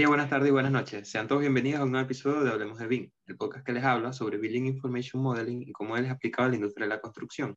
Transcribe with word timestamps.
días, 0.00 0.08
buenas 0.08 0.30
tardes 0.30 0.48
y 0.48 0.52
buenas 0.52 0.72
noches. 0.72 1.10
Sean 1.10 1.28
todos 1.28 1.42
bienvenidos 1.42 1.80
a 1.80 1.84
un 1.84 1.90
nuevo 1.90 2.06
episodio 2.06 2.42
de 2.42 2.50
Hablemos 2.50 2.78
de 2.78 2.86
BIM, 2.86 3.10
el 3.26 3.36
podcast 3.36 3.66
que 3.66 3.72
les 3.72 3.84
habla 3.84 4.14
sobre 4.14 4.38
Building 4.38 4.64
Information 4.64 5.22
Modeling 5.22 5.60
y 5.60 5.72
cómo 5.72 5.94
él 5.94 6.06
es 6.06 6.10
aplicado 6.10 6.46
a 6.46 6.48
la 6.48 6.56
industria 6.56 6.86
de 6.86 6.94
la 6.94 7.02
construcción. 7.02 7.54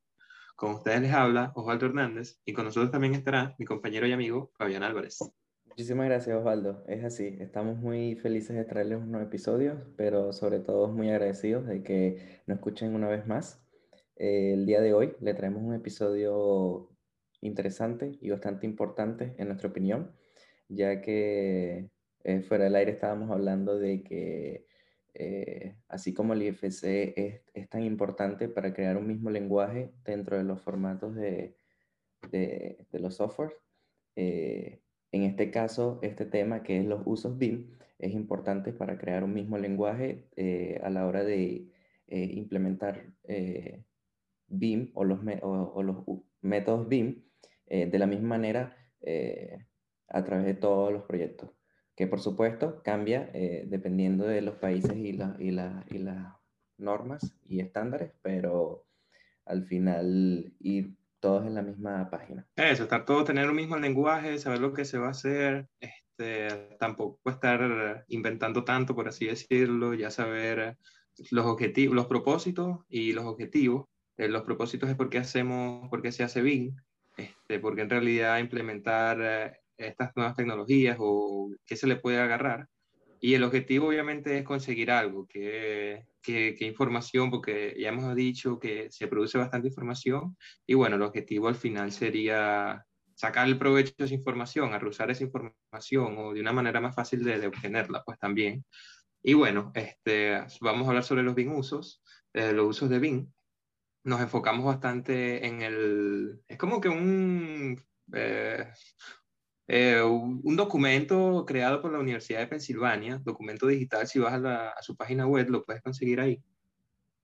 Con 0.58 0.74
ustedes 0.74 1.00
les 1.04 1.14
habla 1.14 1.54
Osvaldo 1.56 1.86
Hernández 1.86 2.42
y 2.44 2.52
con 2.52 2.66
nosotros 2.66 2.92
también 2.92 3.14
estará 3.14 3.56
mi 3.58 3.66
compañero 3.66 4.08
y 4.08 4.12
amigo 4.12 4.52
Fabián 4.58 4.84
Álvarez. 4.84 5.20
Muchísimas 5.64 6.08
gracias 6.08 6.36
Osvaldo, 6.36 6.84
es 6.90 7.06
así, 7.06 7.38
estamos 7.40 7.78
muy 7.78 8.18
felices 8.18 8.58
de 8.58 8.66
traerles 8.66 8.98
un 8.98 9.12
nuevo 9.12 9.26
episodio, 9.26 9.82
pero 9.96 10.34
sobre 10.34 10.60
todo 10.60 10.90
muy 10.90 11.12
agradecidos 11.12 11.66
de 11.66 11.82
que 11.82 12.42
nos 12.46 12.58
escuchen 12.58 12.94
una 12.94 13.08
vez 13.08 13.26
más. 13.26 13.66
el 14.18 14.66
día 14.66 14.82
de 14.82 14.94
hoy 14.94 15.14
le 15.22 15.34
traemos 15.34 15.64
un 15.64 15.76
episodio 15.76 16.90
interesante 17.40 18.18
y 18.20 18.32
bastante 18.32 18.66
importante 18.66 19.34
en 19.38 19.48
nuestra 19.48 19.70
opinión, 19.70 20.12
ya 20.68 21.00
que 21.00 21.90
eh, 22.24 22.42
fuera 22.42 22.66
del 22.66 22.76
aire 22.76 22.92
estábamos 22.92 23.32
hablando 23.32 23.78
de 23.78 24.04
que 24.04 24.66
eh, 25.14 25.76
así 25.90 26.14
como 26.14 26.34
el 26.34 26.42
IFC 26.44 26.84
es, 27.18 27.42
es, 27.54 27.70
tan 27.70 27.84
importante 27.84 28.48
para 28.50 28.74
crear 28.74 28.98
un 28.98 29.08
mismo 29.08 29.30
lenguaje 29.30 29.94
dentro 30.06 30.38
de 30.38 30.44
los 30.44 30.62
formatos 30.62 31.16
de, 31.16 31.58
de, 32.32 32.88
los 32.94 33.16
softwares, 33.16 33.56
eh, 34.16 34.82
en 35.12 35.24
este 35.24 35.52
caso, 35.52 36.00
este 36.02 36.26
tema 36.26 36.64
que 36.64 36.80
es 36.80 36.86
los 36.86 37.02
usos 37.06 37.38
BIM 37.38 37.78
es 38.00 38.14
importante 38.14 38.74
para 38.74 38.98
crear 38.98 39.24
un 39.24 39.34
mismo 39.34 39.58
lenguaje 39.58 40.28
a 40.84 40.90
la 40.90 41.06
hora 41.06 41.24
de 41.24 41.72
implementar 42.08 43.14
BIM 44.48 44.92
o 44.96 45.04
los, 45.04 45.20
o 45.42 45.84
los 45.84 45.98
métodos 46.42 46.88
BIM 46.90 47.24
de 47.68 48.00
la 48.00 48.08
misma 48.08 48.30
manera 48.30 48.76
a 50.08 50.24
través 50.24 50.46
de 50.46 50.56
todos 50.56 50.92
los 50.92 51.04
proyectos 51.04 51.52
que 51.96 52.08
por 52.08 52.20
supuesto 52.20 52.82
cambia 52.84 53.30
eh, 53.34 53.66
dependiendo 53.68 54.26
de 54.26 54.42
los 54.42 54.56
países 54.56 54.96
y, 54.96 55.10
y, 55.10 55.18
y 55.40 55.52
las 55.52 56.34
normas 56.78 57.36
y 57.46 57.60
estándares, 57.60 58.12
pero 58.22 58.86
al 59.46 59.66
final 59.66 60.54
ir 60.60 60.96
todos 61.20 61.46
en 61.46 61.56
la 61.56 61.62
misma 61.62 62.10
página. 62.10 62.46
Eso, 62.56 62.84
estar 62.84 63.06
todos, 63.06 63.26
tener 63.26 63.50
un 63.50 63.56
mismo 63.56 63.78
lenguaje, 63.78 64.38
saber 64.40 64.60
lo 64.60 64.74
que 64.74 64.86
se 64.86 64.98
va 64.98 65.08
a 65.08 65.12
hacer, 65.12 65.70
este, 65.80 66.76
tampoco 66.80 67.30
estar 67.30 68.06
inventando 68.10 68.64
tanto, 68.64 68.94
por 68.94 69.08
así 69.08 69.28
decirlo, 69.28 69.94
ya 69.94 70.10
saber 70.10 70.78
los 71.32 71.46
objetivos, 71.46 71.96
los 71.96 72.08
propósitos 72.08 72.80
y 72.90 73.14
los 73.14 73.26
objetivos. 73.26 73.86
Eh, 74.18 74.28
los 74.28 74.44
propósitos 74.44 74.90
es 74.90 74.96
por 74.96 75.10
qué 75.10 75.20
hacemos, 75.20 75.90
por 75.90 76.02
qué 76.02 76.12
se 76.12 76.24
hace 76.24 76.42
BIM, 76.42 76.76
este, 77.18 77.60
porque 77.60 77.82
en 77.82 77.90
realidad 77.90 78.40
implementar 78.40 79.18
eh, 79.22 79.63
estas 79.78 80.12
nuevas 80.16 80.36
tecnologías 80.36 80.98
o 81.00 81.52
qué 81.66 81.76
se 81.76 81.88
le 81.88 81.98
puede 81.98 82.20
agarrar. 82.20 82.68
Y 83.20 83.36
el 83.36 83.44
objetivo 83.44 83.88
obviamente 83.88 84.38
es 84.38 84.44
conseguir 84.44 84.92
algo, 84.92 85.26
que, 85.28 86.06
que, 86.22 86.58
información, 86.60 87.30
porque 87.32 87.74
ya 87.80 87.88
hemos 87.88 88.14
dicho 88.16 88.60
que 88.60 88.92
se 88.92 89.08
produce 89.08 89.38
bastante 89.38 89.70
información 89.70 90.36
y 90.68 90.74
bueno, 90.74 90.98
el 90.98 91.04
objetivo 91.04 91.48
al 91.48 91.56
final 91.56 91.92
sería 91.92 92.86
sacar 93.16 93.48
el 93.48 93.58
provecho 93.58 93.94
de 93.98 94.06
esa 94.06 94.14
información, 94.14 94.74
arrusar 94.74 95.10
esa 95.12 95.24
información 95.24 96.18
o 96.18 96.34
de 96.34 96.42
una 96.42 96.52
manera 96.52 96.82
más 96.82 96.96
fácil 96.96 97.24
de, 97.24 97.48
obtenerla, 97.48 98.04
pues 98.04 98.20
también. 98.20 98.66
Y 99.22 99.34
bueno, 99.36 99.72
este, 99.74 100.46
vamos 100.60 100.86
a 100.86 100.90
hablar 100.90 101.04
sobre 101.04 101.24
los 101.24 101.36
BIM 101.36 101.56
usos, 101.56 102.02
eh, 102.34 102.52
los 102.52 102.68
usos 102.68 102.90
de 102.90 103.00
BIM. 103.00 103.32
Nos 104.04 104.20
enfocamos 104.20 104.66
bastante 104.66 105.46
en 105.46 105.62
el... 105.62 106.42
Es 106.48 106.58
como 106.58 106.82
que 106.82 106.90
un... 106.90 107.82
Eh, 108.14 108.70
eh, 109.68 110.02
un, 110.02 110.56
documento 110.56 111.46
creado 111.48 111.82
por 111.82 111.92
la 111.92 112.00
Universidad 112.00 112.40
de 112.40 112.48
Pensilvania, 112.48 113.22
documento 113.24 113.68
digital, 113.68 114.08
si 114.08 114.20
vas 114.20 114.34
a, 114.44 114.74
su 114.82 114.96
página 114.96 115.26
web 115.26 115.50
lo 115.50 115.64
puedes 115.64 115.82
conseguir 115.82 116.20
ahí. 116.20 116.42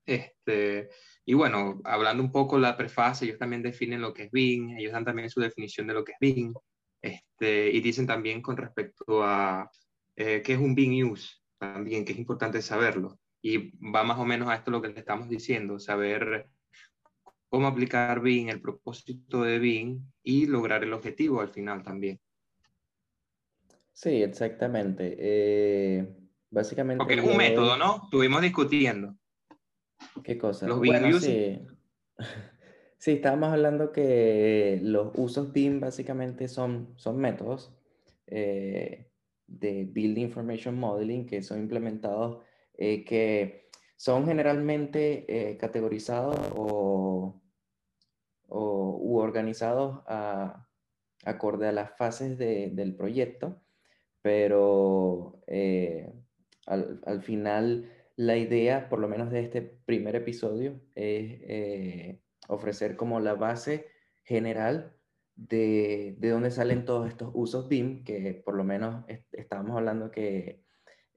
Este, 0.05 0.89
y 1.25 1.33
bueno, 1.33 1.81
hablando 1.83 2.23
un 2.23 2.31
poco 2.31 2.57
la 2.57 2.77
prefase, 2.77 3.25
ellos 3.25 3.37
también 3.37 3.61
definen 3.61 4.01
lo 4.01 4.13
que 4.13 4.23
es 4.23 4.31
BIM, 4.31 4.77
ellos 4.77 4.93
dan 4.93 5.05
también 5.05 5.29
su 5.29 5.41
definición 5.41 5.87
de 5.87 5.93
lo 5.93 6.03
que 6.03 6.13
es 6.13 6.17
BIM, 6.19 6.53
este, 7.01 7.69
y 7.71 7.81
dicen 7.81 8.07
también 8.07 8.41
con 8.41 8.57
respecto 8.57 9.23
a 9.23 9.69
eh, 10.15 10.41
qué 10.43 10.53
es 10.53 10.59
un 10.59 10.75
BIM 10.75 11.11
use, 11.11 11.37
también 11.57 12.05
que 12.05 12.13
es 12.13 12.19
importante 12.19 12.61
saberlo. 12.61 13.19
Y 13.41 13.71
va 13.79 14.03
más 14.03 14.19
o 14.19 14.25
menos 14.25 14.49
a 14.49 14.55
esto 14.55 14.71
lo 14.71 14.81
que 14.81 14.89
le 14.89 14.99
estamos 14.99 15.29
diciendo, 15.29 15.79
saber 15.79 16.49
cómo 17.49 17.67
aplicar 17.67 18.21
BIM, 18.21 18.49
el 18.49 18.61
propósito 18.61 19.43
de 19.43 19.59
BIM 19.59 20.01
y 20.23 20.47
lograr 20.47 20.83
el 20.83 20.93
objetivo 20.93 21.41
al 21.41 21.49
final 21.49 21.83
también. 21.83 22.19
Sí, 23.99 24.23
exactamente. 24.23 25.17
Eh, 25.19 26.07
básicamente. 26.49 26.99
Porque 26.99 27.15
es 27.15 27.21
un 27.21 27.35
método, 27.35 27.75
¿no? 27.75 28.03
Estuvimos 28.05 28.41
discutiendo. 28.41 29.13
¿Qué 30.23 30.37
cosa? 30.37 30.69
Los 30.69 30.77
bueno, 30.77 31.19
sí. 31.19 31.59
sí, 32.97 33.11
estábamos 33.11 33.51
hablando 33.51 33.91
que 33.91 34.79
los 34.81 35.11
usos 35.15 35.51
BIM 35.51 35.81
básicamente 35.81 36.47
son, 36.47 36.93
son 36.95 37.17
métodos 37.17 37.75
eh, 38.27 39.11
de 39.47 39.83
Build 39.83 40.17
Information 40.17 40.79
Modeling 40.79 41.25
que 41.25 41.43
son 41.43 41.59
implementados, 41.59 42.41
eh, 42.77 43.03
que 43.03 43.67
son 43.97 44.25
generalmente 44.25 45.57
categorizados 45.59 46.37
o, 46.55 47.41
o, 48.47 48.97
u 49.01 49.17
organizados 49.17 49.99
a, 50.07 50.69
acorde 51.25 51.67
a 51.67 51.73
las 51.73 51.97
fases 51.97 52.37
de, 52.37 52.69
del 52.69 52.95
proyecto 52.95 53.61
pero 54.21 55.41
eh, 55.47 56.11
al, 56.65 57.21
final 57.21 57.91
la 58.15 58.37
idea, 58.37 58.89
por 58.89 58.99
lo 58.99 59.07
menos 59.07 59.31
de 59.31 59.41
este 59.41 59.61
primer 59.61 60.15
episodio, 60.15 60.81
es 60.95 61.39
eh, 61.43 62.21
ofrecer 62.47 62.95
como 62.95 63.19
la 63.19 63.33
base 63.33 63.87
general 64.23 64.95
de, 65.35 66.15
de 66.19 66.29
dónde 66.29 66.51
salen 66.51 66.85
todos 66.85 67.07
estos 67.07 67.31
usos 67.33 67.69
BIM, 67.69 68.03
que 68.03 68.33
por 68.45 68.55
lo 68.55 68.63
menos 68.63 69.05
estábamos 69.31 69.77
hablando 69.77 70.11
que 70.11 70.63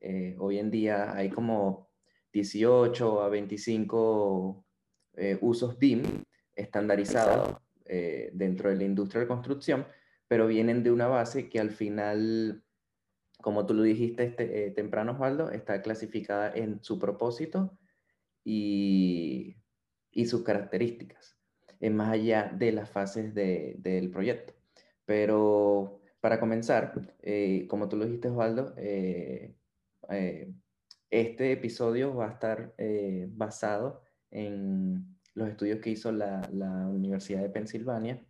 eh, 0.00 0.36
hoy 0.38 0.58
en 0.58 0.70
día 0.70 1.14
hay 1.14 1.28
como 1.28 1.90
18 2.32 3.22
a 3.22 3.28
25 3.28 4.64
usos 5.42 5.78
BIM 5.78 6.02
estandarizados 6.56 7.58
dentro 8.32 8.70
de 8.70 8.76
la 8.76 8.84
industria 8.84 9.20
de 9.20 9.26
construcción, 9.26 9.86
pero 10.26 10.46
vienen 10.46 10.82
de 10.82 10.90
una 10.90 11.08
base 11.08 11.50
que 11.50 11.60
al 11.60 11.70
final 11.70 12.64
como 13.42 13.66
tú 13.66 13.74
lo 13.74 13.82
dijiste 13.82 14.24
este, 14.24 14.66
eh, 14.66 14.70
temprano, 14.70 15.12
Osvaldo, 15.12 15.50
está 15.50 15.82
clasificada 15.82 16.50
en 16.54 16.82
su 16.82 16.98
propósito 16.98 17.76
y, 18.44 19.56
y 20.10 20.26
sus 20.26 20.42
características, 20.42 21.36
en 21.80 21.96
más 21.96 22.10
allá 22.10 22.50
de 22.56 22.72
las 22.72 22.88
fases 22.88 23.34
de, 23.34 23.76
del 23.78 24.10
proyecto. 24.10 24.54
Pero 25.04 26.00
para 26.20 26.40
comenzar, 26.40 27.14
eh, 27.20 27.66
como 27.68 27.88
tú 27.88 27.96
lo 27.96 28.06
dijiste, 28.06 28.28
Osvaldo, 28.28 28.72
eh, 28.78 29.56
este 31.10 31.52
episodio 31.52 32.14
va 32.14 32.28
a 32.28 32.32
estar 32.32 32.74
basado 33.28 34.02
en 34.30 35.18
los 35.34 35.48
estudios 35.48 35.80
que 35.80 35.90
hizo 35.90 36.10
la, 36.10 36.48
la 36.52 36.88
Universidad 36.88 37.42
de 37.42 37.50
Pensilvania 37.50 38.24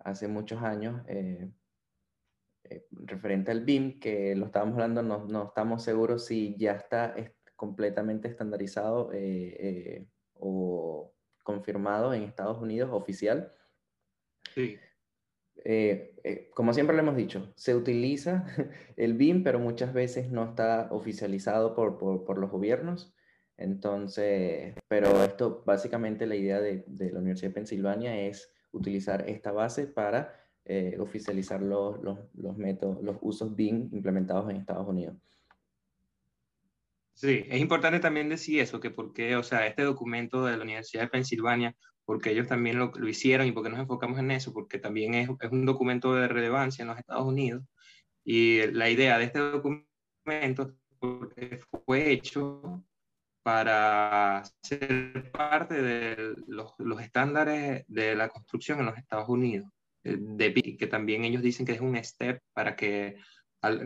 hace 0.00 0.28
muchos 0.28 0.62
años 0.62 1.02
eh, 2.70 2.86
referente 2.90 3.50
al 3.50 3.64
BIM, 3.64 3.98
que 4.00 4.34
lo 4.34 4.46
estábamos 4.46 4.74
hablando, 4.74 5.02
no, 5.02 5.26
no 5.26 5.48
estamos 5.48 5.82
seguros 5.82 6.26
si 6.26 6.56
ya 6.58 6.72
está 6.72 7.14
completamente 7.56 8.28
estandarizado 8.28 9.12
eh, 9.12 9.56
eh, 9.58 10.06
o 10.34 11.12
confirmado 11.42 12.14
en 12.14 12.22
Estados 12.22 12.58
Unidos 12.58 12.90
oficial. 12.92 13.52
Sí. 14.54 14.78
como 16.54 16.72
siempre 16.72 16.96
le 16.96 17.02
hemos 17.02 17.16
dicho, 17.16 17.52
se 17.56 17.74
utiliza 17.74 18.46
el 18.96 19.14
BIM, 19.14 19.42
pero 19.42 19.58
muchas 19.58 19.92
veces 19.92 20.30
no 20.30 20.44
está 20.44 20.88
oficializado 20.90 21.74
por, 21.74 21.98
por, 21.98 22.24
por 22.24 22.38
los 22.38 22.50
gobiernos. 22.50 23.14
Entonces, 23.56 24.74
pero 24.86 25.24
esto 25.24 25.62
básicamente 25.66 26.26
la 26.26 26.36
idea 26.36 26.60
de, 26.60 26.84
de 26.86 27.10
la 27.10 27.18
Universidad 27.18 27.50
de 27.50 27.54
Pensilvania 27.54 28.20
es 28.20 28.52
utilizar 28.70 29.28
esta 29.28 29.50
base 29.52 29.86
para 29.86 30.47
eh, 30.70 30.98
oficializar 31.00 31.62
los, 31.62 31.98
los, 32.02 32.18
los, 32.34 32.54
métodos, 32.58 33.02
los 33.02 33.16
usos 33.22 33.56
BIM 33.56 33.88
implementados 33.90 34.50
en 34.50 34.56
Estados 34.56 34.86
Unidos. 34.86 35.16
Sí, 37.14 37.46
es 37.48 37.58
importante 37.58 38.00
también 38.00 38.28
decir 38.28 38.60
eso, 38.60 38.78
que 38.78 38.90
porque, 38.90 39.34
o 39.36 39.42
sea, 39.42 39.66
este 39.66 39.82
documento 39.82 40.44
de 40.44 40.58
la 40.58 40.62
Universidad 40.62 41.04
de 41.04 41.08
Pensilvania, 41.08 41.74
porque 42.04 42.32
ellos 42.32 42.48
también 42.48 42.78
lo, 42.78 42.92
lo 42.94 43.08
hicieron 43.08 43.46
y 43.46 43.52
porque 43.52 43.70
nos 43.70 43.80
enfocamos 43.80 44.18
en 44.18 44.30
eso, 44.30 44.52
porque 44.52 44.78
también 44.78 45.14
es, 45.14 45.30
es, 45.40 45.50
un 45.50 45.64
documento 45.64 46.14
de 46.14 46.28
relevancia 46.28 46.82
en 46.82 46.88
los 46.88 46.98
Estados 46.98 47.26
Unidos. 47.26 47.64
Y 48.22 48.66
la 48.72 48.90
idea 48.90 49.16
de 49.16 49.24
este 49.24 49.38
documento 49.38 50.74
fue 51.86 52.12
hecho 52.12 52.84
para 53.42 54.42
ser 54.62 55.32
parte 55.32 55.80
de 55.80 56.36
los, 56.46 56.74
los 56.76 57.00
estándares 57.00 57.86
de 57.88 58.14
la 58.14 58.28
construcción 58.28 58.80
en 58.80 58.86
los 58.86 58.98
Estados 58.98 59.30
Unidos 59.30 59.66
de 60.16 60.76
que 60.78 60.86
también 60.86 61.24
ellos 61.24 61.42
dicen 61.42 61.66
que 61.66 61.72
es 61.72 61.80
un 61.80 62.02
step 62.02 62.40
para 62.54 62.76
que 62.76 63.16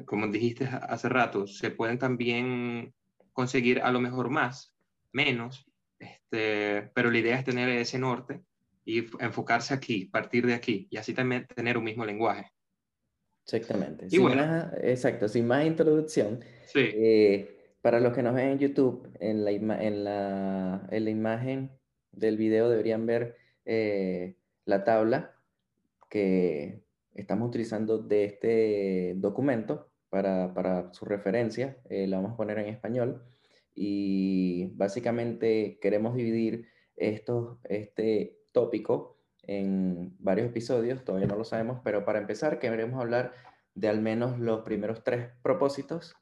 como 0.05 0.27
dijiste 0.29 0.67
hace 0.67 1.09
rato, 1.09 1.47
se 1.47 1.71
pueden 1.71 1.99
también 1.99 2.93
conseguir 3.33 3.81
a 3.81 3.91
lo 3.91 4.01
mejor 4.01 4.29
más, 4.29 4.75
menos, 5.13 5.67
este, 5.99 6.91
pero 6.95 7.11
la 7.11 7.19
idea 7.19 7.39
es 7.39 7.45
tener 7.45 7.69
ese 7.69 7.99
norte 7.99 8.43
y 8.85 9.07
enfocarse 9.21 9.73
aquí, 9.73 10.07
partir 10.07 10.47
de 10.47 10.55
aquí, 10.55 10.89
y 10.91 10.97
así 10.97 11.15
también 11.15 11.47
tener 11.47 11.79
un 11.79 11.85
mismo 11.85 12.05
lenguaje. 12.05 12.51
Exactamente. 13.45 14.09
sin 14.09 14.23
más, 14.23 14.73
exacto, 14.83 15.29
sin 15.29 15.47
más 15.47 15.65
introducción. 15.65 16.41
Eh, 16.75 17.75
para 17.81 17.99
los 17.99 18.15
que 18.15 18.23
nos 18.23 18.35
ven 18.35 18.51
en 18.51 18.59
YouTube, 18.59 19.09
en 19.19 19.45
la, 19.45 19.51
en 19.51 20.05
la, 20.05 20.87
en 20.91 21.05
la 21.05 21.11
imagen 21.11 21.71
del 22.13 22.37
video 22.37 22.69
deberían 22.69 23.07
ver 23.07 23.37
eh, 23.65 24.37
la 24.65 24.85
tabla 24.85 25.31
que 26.12 26.85
estamos 27.14 27.49
utilizando 27.49 27.97
de 27.97 28.25
este 28.25 29.14
documento 29.17 29.91
para, 30.11 30.53
para 30.53 30.93
su 30.93 31.06
referencia. 31.06 31.79
Eh, 31.88 32.06
la 32.06 32.19
vamos 32.19 32.35
a 32.35 32.37
poner 32.37 32.59
en 32.59 32.67
español. 32.67 33.25
Y 33.75 34.67
básicamente 34.75 35.79
queremos 35.81 36.14
dividir 36.14 36.69
estos, 36.97 37.56
este 37.64 38.37
tópico 38.53 39.17
en 39.44 40.14
varios 40.19 40.49
episodios, 40.49 41.03
todavía 41.03 41.29
no 41.29 41.37
lo 41.37 41.44
sabemos, 41.44 41.81
pero 41.82 42.05
para 42.05 42.19
empezar 42.19 42.59
queremos 42.59 43.00
hablar 43.00 43.32
de 43.75 43.88
al 43.88 44.03
menos 44.03 44.38
los 44.38 44.61
primeros 44.64 45.03
tres 45.03 45.31
propósitos 45.43 46.14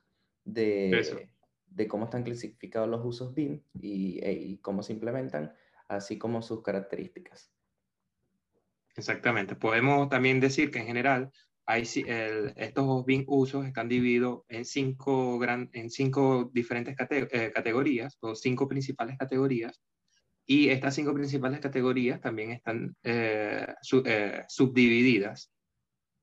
de, 0.45 1.29
de 1.67 1.89
cómo 1.89 2.05
están 2.05 2.23
clasificados 2.23 2.89
los 2.89 3.05
usos 3.05 3.35
BIM 3.35 3.61
y, 3.75 4.25
e, 4.25 4.33
y, 4.35 4.59
cómo 4.59 4.85
se 4.85 4.93
implementan, 4.93 5.53
así 5.89 6.17
como 6.17 6.43
sus 6.43 6.63
características. 6.63 7.53
Exactamente. 8.97 9.55
Podemos 9.57 10.09
también 10.09 10.41
decir 10.41 10.71
que 10.71 10.81
en 10.81 10.87
general 10.87 11.31
hay, 11.67 11.83
estos 12.57 13.05
BIM 13.07 13.25
usos 13.29 13.65
están 13.67 13.89
divididos 13.89 14.43
en 14.49 14.65
cinco, 14.65 15.39
gran, 15.39 15.71
en 15.73 15.91
cinco 15.91 16.51
diferentes 16.53 16.97
eh, 16.99 17.53
categorías 17.55 18.19
o 18.21 18.35
cinco 18.35 18.67
principales 18.67 19.17
categorías 19.17 19.81
y 20.51 20.69
estas 20.71 20.97
cinco 20.97 21.15
principales 21.15 21.61
categorías 21.61 22.21
también 22.21 22.51
están 22.51 22.97
eh, 23.05 23.73
eh, 24.05 24.43
subdivididas. 24.49 25.53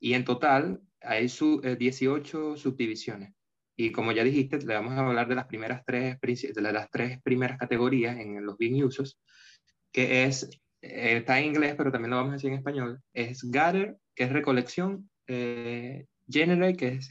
Y 0.02 0.16
en 0.16 0.26
total 0.26 0.82
hay 1.00 1.28
18 1.28 1.64
eh, 1.64 2.58
subdivisiones. 2.58 3.34
Y 3.78 3.94
como 3.94 4.12
ya 4.12 4.26
dijiste, 4.26 4.58
le 4.58 4.74
vamos 4.74 4.96
a 4.96 5.08
hablar 5.08 5.30
de 5.30 5.36
las 5.36 5.46
primeras 5.46 5.82
tres, 5.86 6.18
de 6.20 6.62
las 6.62 6.92
tres 6.92 7.22
primeras 7.22 7.58
categorías 7.58 8.18
en 8.18 8.46
los 8.46 8.58
BIM 8.58 8.84
usos, 8.84 9.18
que 9.94 10.26
es, 10.26 10.50
está 10.92 11.40
en 11.40 11.46
inglés, 11.46 11.76
pero 11.78 11.92
también 11.92 12.12
lo 12.12 12.18
vamos 12.18 12.32
a 12.32 12.34
decir 12.36 12.52
en 12.52 12.58
español, 12.58 13.02
es 13.14 13.44
gather, 13.50 13.98
que 14.16 14.24
es 14.24 14.32
recolección, 14.32 15.10
generate, 15.28 16.76
que 16.76 16.88
es 16.88 17.10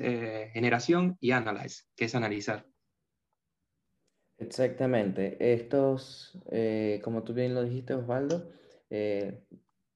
generación, 0.53 1.17
y 1.21 1.31
analyze, 1.33 1.85
que 1.95 2.07
es 2.07 2.15
analizar. 2.15 2.67
Exactamente. 4.39 5.37
Estos, 5.55 6.39
eh, 6.51 7.01
como 7.03 7.23
tú 7.25 7.33
bien 7.33 7.55
lo 7.55 7.63
dijiste, 7.65 7.95
Osvaldo, 7.95 8.51
eh, 8.91 9.43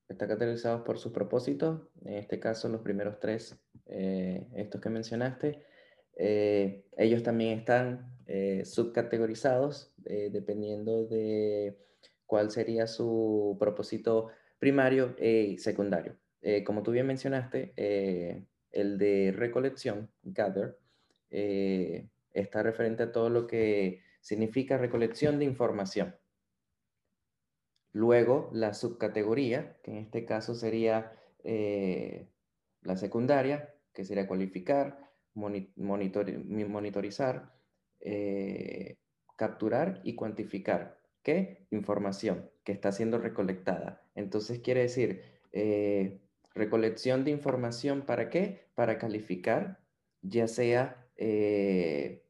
están 0.09 0.29
categorizados 0.29 0.83
por 0.83 0.99
sus 0.99 1.13
propósitos. 1.13 1.83
En 2.05 2.15
este 2.15 2.41
caso, 2.41 2.69
los 2.69 2.81
primeros 2.81 3.21
tres, 3.21 3.59
eh, 3.87 4.49
estos 4.57 4.81
que 4.81 4.89
mencionaste, 4.89 5.65
ellos 6.17 7.23
también 7.23 7.61
están 7.61 8.19
subcategorizados 8.65 9.95
dependiendo 9.97 11.07
de 11.07 11.79
cuál 12.31 12.53
sería 12.53 12.87
su 12.87 13.57
propósito 13.59 14.29
primario 14.61 15.17
y 15.19 15.59
secundario. 15.59 16.17
como 16.65 16.85
tú 16.85 16.93
bien 16.93 17.09
mencionaste, 17.09 17.73
el 18.71 18.99
de 18.99 19.35
recolección, 19.37 20.13
gather, 20.23 20.79
está 21.29 22.63
referente 22.63 23.03
a 23.03 23.11
todo 23.11 23.31
lo 23.31 23.49
que 23.49 24.05
significa 24.21 24.79
recolección 24.79 25.41
de 25.41 25.45
información. 25.45 26.15
Luego, 27.93 28.51
la 28.53 28.75
subcategoría, 28.75 29.77
que 29.83 29.91
en 29.91 29.97
este 29.99 30.25
caso 30.25 30.55
sería 30.55 31.13
eh, 31.43 32.29
la 32.83 32.97
secundaria, 32.97 33.75
que 33.93 34.05
sería 34.05 34.29
cualificar, 34.29 35.11
monitorizar, 35.35 37.53
eh, 37.99 38.97
capturar 39.37 40.01
y 40.05 40.15
cuantificar. 40.15 41.00
¿Qué? 41.23 41.67
Información 41.71 42.51
que 42.65 42.73
está 42.73 42.93
siendo 42.93 43.19
recolectada. 43.19 44.03
Entonces 44.15 44.61
quiere 44.61 44.83
decir, 44.83 45.23
eh, 45.53 46.21
recolección 46.55 47.25
de 47.25 47.31
información 47.31 48.03
para 48.03 48.31
qué? 48.31 48.69
Para 48.75 48.99
calificar, 48.99 49.81
ya 50.23 50.49
sea 50.49 51.07
el, 51.17 52.23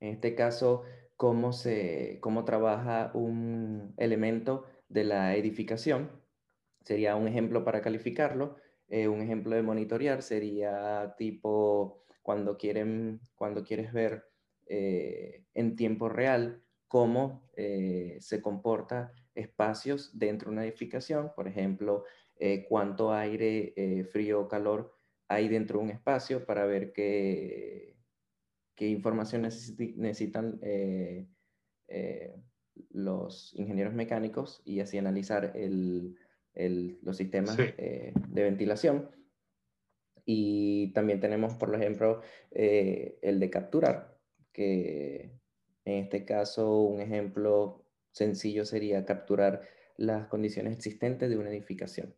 en 0.00 0.08
este 0.08 0.34
caso, 0.34 0.82
cómo, 1.16 1.52
se, 1.52 2.18
cómo 2.20 2.44
trabaja 2.44 3.10
un 3.14 3.94
elemento 3.96 4.64
de 4.88 5.04
la 5.04 5.36
edificación. 5.36 6.10
Sería 6.84 7.16
un 7.16 7.28
ejemplo 7.28 7.64
para 7.64 7.82
calificarlo. 7.82 8.56
Eh, 8.88 9.08
un 9.08 9.20
ejemplo 9.20 9.56
de 9.56 9.62
monitorear 9.62 10.22
sería 10.22 11.14
tipo 11.18 12.04
cuando, 12.22 12.56
quieren, 12.56 13.20
cuando 13.34 13.64
quieres 13.64 13.92
ver 13.92 14.24
eh, 14.66 15.44
en 15.54 15.76
tiempo 15.76 16.08
real 16.08 16.62
cómo 16.88 17.48
eh, 17.56 18.16
se 18.20 18.42
comporta 18.42 19.12
espacios 19.34 20.18
dentro 20.18 20.50
de 20.50 20.54
una 20.54 20.64
edificación, 20.64 21.32
por 21.36 21.46
ejemplo, 21.46 22.04
cuánto 22.68 23.12
aire, 23.12 24.06
frío 24.12 24.42
o 24.42 24.48
calor 24.48 24.94
hay 25.26 25.48
dentro 25.48 25.78
de 25.78 25.84
un 25.84 25.90
espacio 25.90 26.46
para 26.46 26.66
ver 26.66 26.92
que 26.92 27.98
qué 28.78 28.86
información 28.86 29.42
necesitan 29.42 30.60
eh, 30.62 31.26
eh, 31.88 32.36
los 32.90 33.52
ingenieros 33.54 33.92
mecánicos 33.92 34.62
y 34.64 34.78
así 34.78 34.98
analizar 34.98 35.52
los 36.54 37.16
sistemas 37.16 37.56
eh, 37.58 38.12
de 38.28 38.42
ventilación. 38.44 39.10
Y 40.24 40.92
también 40.92 41.18
tenemos, 41.18 41.54
por 41.54 41.74
ejemplo, 41.74 42.20
el 42.52 43.40
de 43.40 43.50
capturar, 43.50 44.16
que 44.52 45.32
en 45.88 46.04
este 46.04 46.24
caso 46.24 46.80
un 46.80 47.00
ejemplo 47.00 47.84
sencillo 48.10 48.64
sería 48.64 49.04
capturar 49.04 49.62
las 49.96 50.28
condiciones 50.28 50.76
existentes 50.76 51.28
de 51.28 51.36
una 51.36 51.50
edificación. 51.50 52.14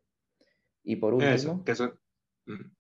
Y 0.83 0.97
por 0.97 1.15
último... 1.15 1.65
que, 1.65 1.73
mm. 1.73 2.73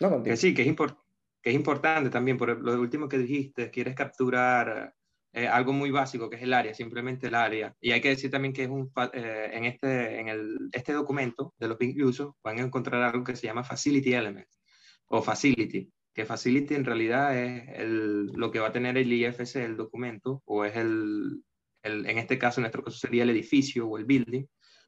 no, 0.00 0.22
que 0.22 0.36
sí, 0.36 0.54
que 0.54 0.62
es 0.62 0.68
importante 0.68 1.08
que 1.42 1.50
es 1.50 1.56
importante 1.56 2.10
también, 2.10 2.36
por 2.36 2.60
lo 2.60 2.80
último 2.80 3.08
que 3.08 3.18
dijiste, 3.18 3.70
quieres 3.70 3.94
capturar 3.94 4.94
eh, 5.32 5.46
algo 5.46 5.72
muy 5.72 5.90
básico 5.90 6.28
que 6.28 6.36
es 6.36 6.42
el 6.42 6.52
área, 6.52 6.74
simplemente 6.74 7.28
el 7.28 7.34
área. 7.34 7.76
Y 7.80 7.92
hay 7.92 8.00
que 8.00 8.10
decir 8.10 8.30
también 8.30 8.52
que 8.52 8.64
es 8.64 8.68
un, 8.68 8.90
eh, 9.12 9.50
en, 9.52 9.64
este, 9.64 10.20
en 10.20 10.28
el, 10.28 10.68
este 10.72 10.92
documento 10.92 11.54
de 11.58 11.68
los 11.68 11.78
Big 11.78 12.02
Usos 12.04 12.34
van 12.42 12.58
a 12.58 12.62
encontrar 12.62 13.02
algo 13.02 13.24
que 13.24 13.36
se 13.36 13.46
llama 13.46 13.64
Facility 13.64 14.14
Element 14.14 14.48
o 15.06 15.22
Facility, 15.22 15.90
que 16.18 16.26
Facility 16.26 16.74
en 16.74 16.84
realidad 16.84 17.38
es 17.38 17.68
el, 17.78 18.26
lo 18.26 18.50
que 18.50 18.58
va 18.58 18.68
a 18.68 18.72
tener 18.72 18.98
el 18.98 19.12
IFC, 19.12 19.54
el 19.54 19.76
documento, 19.76 20.42
o 20.46 20.64
es 20.64 20.74
el, 20.74 21.44
el, 21.84 22.06
en 22.06 22.18
este 22.18 22.40
caso, 22.40 22.58
en 22.58 22.62
nuestro 22.62 22.82
caso 22.82 22.98
sería 22.98 23.22
el 23.22 23.30
edificio 23.30 23.86
o 23.86 23.98
el 23.98 24.04
building. 24.04 24.44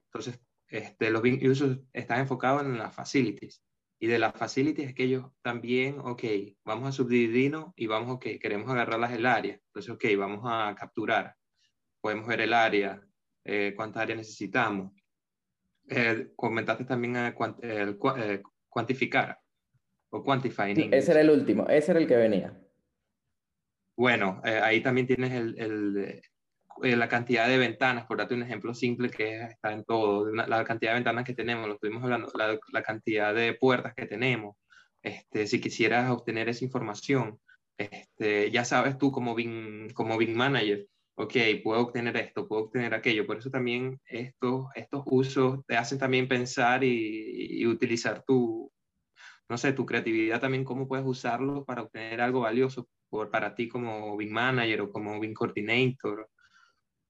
Entonces, 0.07 0.41
este, 0.67 1.09
los 1.13 1.23
Big 1.23 1.49
Usos 1.49 1.79
están 1.93 2.19
enfocados 2.19 2.63
en 2.63 2.77
las 2.77 2.93
facilities. 2.93 3.63
Y 4.01 4.09
de 4.09 4.19
las 4.19 4.35
facilities 4.35 4.89
es 4.89 4.95
que 4.97 5.05
ellos 5.05 5.27
también, 5.41 6.01
ok, 6.01 6.25
vamos 6.65 6.89
a 6.89 6.93
subdividirnos 6.93 7.75
y 7.77 7.87
vamos, 7.87 8.11
ok, 8.17 8.27
queremos 8.41 8.69
agarrarlas 8.69 9.13
el 9.13 9.25
área. 9.25 9.55
Entonces, 9.55 9.93
ok, 9.93 10.05
vamos 10.19 10.41
a 10.43 10.75
capturar. 10.75 11.37
Podemos 12.01 12.27
ver 12.27 12.41
el 12.41 12.53
área, 12.53 13.01
eh, 13.45 13.73
cuántas 13.77 14.03
áreas 14.03 14.19
necesitamos. 14.19 14.93
Eh, 15.89 16.33
comentaste 16.35 16.85
también 16.85 17.15
el, 17.15 17.35
eh, 17.63 18.43
cuantificar 18.69 19.39
o 20.11 20.23
quantify. 20.23 20.73
ese 20.91 21.11
era 21.13 21.21
el 21.21 21.31
último, 21.31 21.67
ese 21.69 21.93
era 21.93 22.01
el 22.01 22.07
que 22.07 22.17
venía. 22.17 22.57
Bueno, 23.97 24.41
ahí 24.45 24.81
también 24.81 25.07
tienes 25.07 25.33
el, 25.33 26.23
eh, 26.83 26.97
la 26.97 27.09
cantidad 27.09 27.47
de 27.47 27.59
ventanas, 27.59 28.07
por 28.07 28.17
darte 28.17 28.35
un 28.35 28.43
ejemplo 28.43 28.73
simple 28.75 29.11
que 29.11 29.43
está 29.43 29.73
en 29.73 29.85
todo, 29.85 30.33
la 30.33 30.65
cantidad 30.65 30.93
de 30.93 31.01
ventanas 31.01 31.25
que 31.25 31.35
tenemos, 31.35 31.67
lo 31.69 31.75
estuvimos 31.75 32.03
hablando, 32.03 32.31
la, 32.73 32.83
cantidad 32.83 33.35
de 33.35 33.55
puertas 33.55 33.95
que 33.95 34.07
tenemos. 34.07 34.57
Este, 35.03 35.47
si 35.47 35.61
quisieras 35.61 36.11
obtener 36.11 36.49
esa 36.49 36.65
información, 36.65 37.39
este, 37.77 38.51
ya 38.51 38.65
sabes 38.65 38.99
tú 38.99 39.13
como 39.13 39.35
BIM, 39.35 39.91
como 39.91 40.17
BIM 40.17 40.35
Manager, 40.35 40.87
ok, 41.17 41.35
puedo 41.63 41.81
obtener 41.83 42.17
esto, 42.17 42.49
puedo 42.49 42.65
obtener 42.65 42.95
aquello. 42.95 43.27
Por 43.27 43.39
eso 43.39 43.51
también 43.51 44.01
estos, 44.07 44.67
estos 44.75 45.03
usos 45.07 45.61
te 45.67 45.77
hacen 45.77 45.99
también 45.99 46.29
pensar 46.29 46.85
y, 46.85 47.61
y 47.61 47.67
utilizar 47.67 48.25
tu, 48.27 48.70
no 49.51 49.59
sé, 49.59 49.73
tu 49.73 49.85
creatividad 49.85 50.41
también, 50.41 50.65
cómo 50.65 50.87
puedes 50.87 51.05
usarlo 51.05 51.65
para 51.65 51.83
obtener 51.83 52.21
algo 52.21 52.41
valioso 52.41 52.89
por, 53.09 53.31
para 53.31 53.55
ti 53.55 53.69
como 53.69 54.17
BIM 54.17 54.31
Manager 54.31 54.83
o 54.83 54.91
como 54.93 55.19
BIM 55.19 55.35
Coordinator 55.35 56.31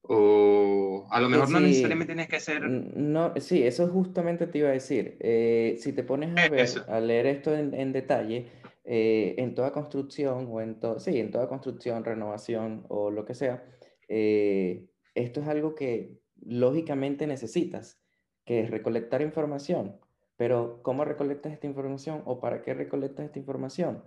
O 0.00 1.06
a 1.10 1.20
lo 1.20 1.28
mejor 1.28 1.50
no 1.50 1.60
necesariamente 1.60 2.14
tienes 2.14 2.28
que 2.28 2.40
ser... 2.40 2.62
No, 2.62 3.34
sí, 3.36 3.62
eso 3.62 3.86
justamente 3.88 4.46
te 4.46 4.58
iba 4.58 4.70
a 4.70 4.72
decir. 4.72 5.18
Eh, 5.20 5.76
si 5.78 5.92
te 5.92 6.02
pones 6.02 6.30
a, 6.34 6.48
ver, 6.48 6.68
a 6.88 7.00
leer 7.00 7.26
esto 7.26 7.54
en, 7.54 7.74
en 7.74 7.92
detalle, 7.92 8.46
eh, 8.84 9.34
en 9.36 9.54
toda 9.54 9.72
construcción 9.72 10.48
o 10.50 10.62
en 10.62 10.80
todo, 10.80 10.98
sí, 10.98 11.20
en 11.20 11.30
toda 11.30 11.46
construcción, 11.46 12.04
renovación 12.04 12.86
o 12.88 13.10
lo 13.10 13.26
que 13.26 13.34
sea, 13.34 13.62
eh, 14.08 14.86
esto 15.14 15.40
es 15.42 15.46
algo 15.46 15.74
que 15.74 16.18
lógicamente 16.40 17.26
necesitas, 17.26 18.00
que 18.46 18.60
es 18.60 18.70
recolectar 18.70 19.20
información. 19.20 20.00
Pero 20.40 20.80
¿cómo 20.82 21.04
recolectas 21.04 21.52
esta 21.52 21.66
información 21.66 22.22
o 22.24 22.40
para 22.40 22.62
qué 22.62 22.72
recolectas 22.72 23.26
esta 23.26 23.38
información? 23.38 24.02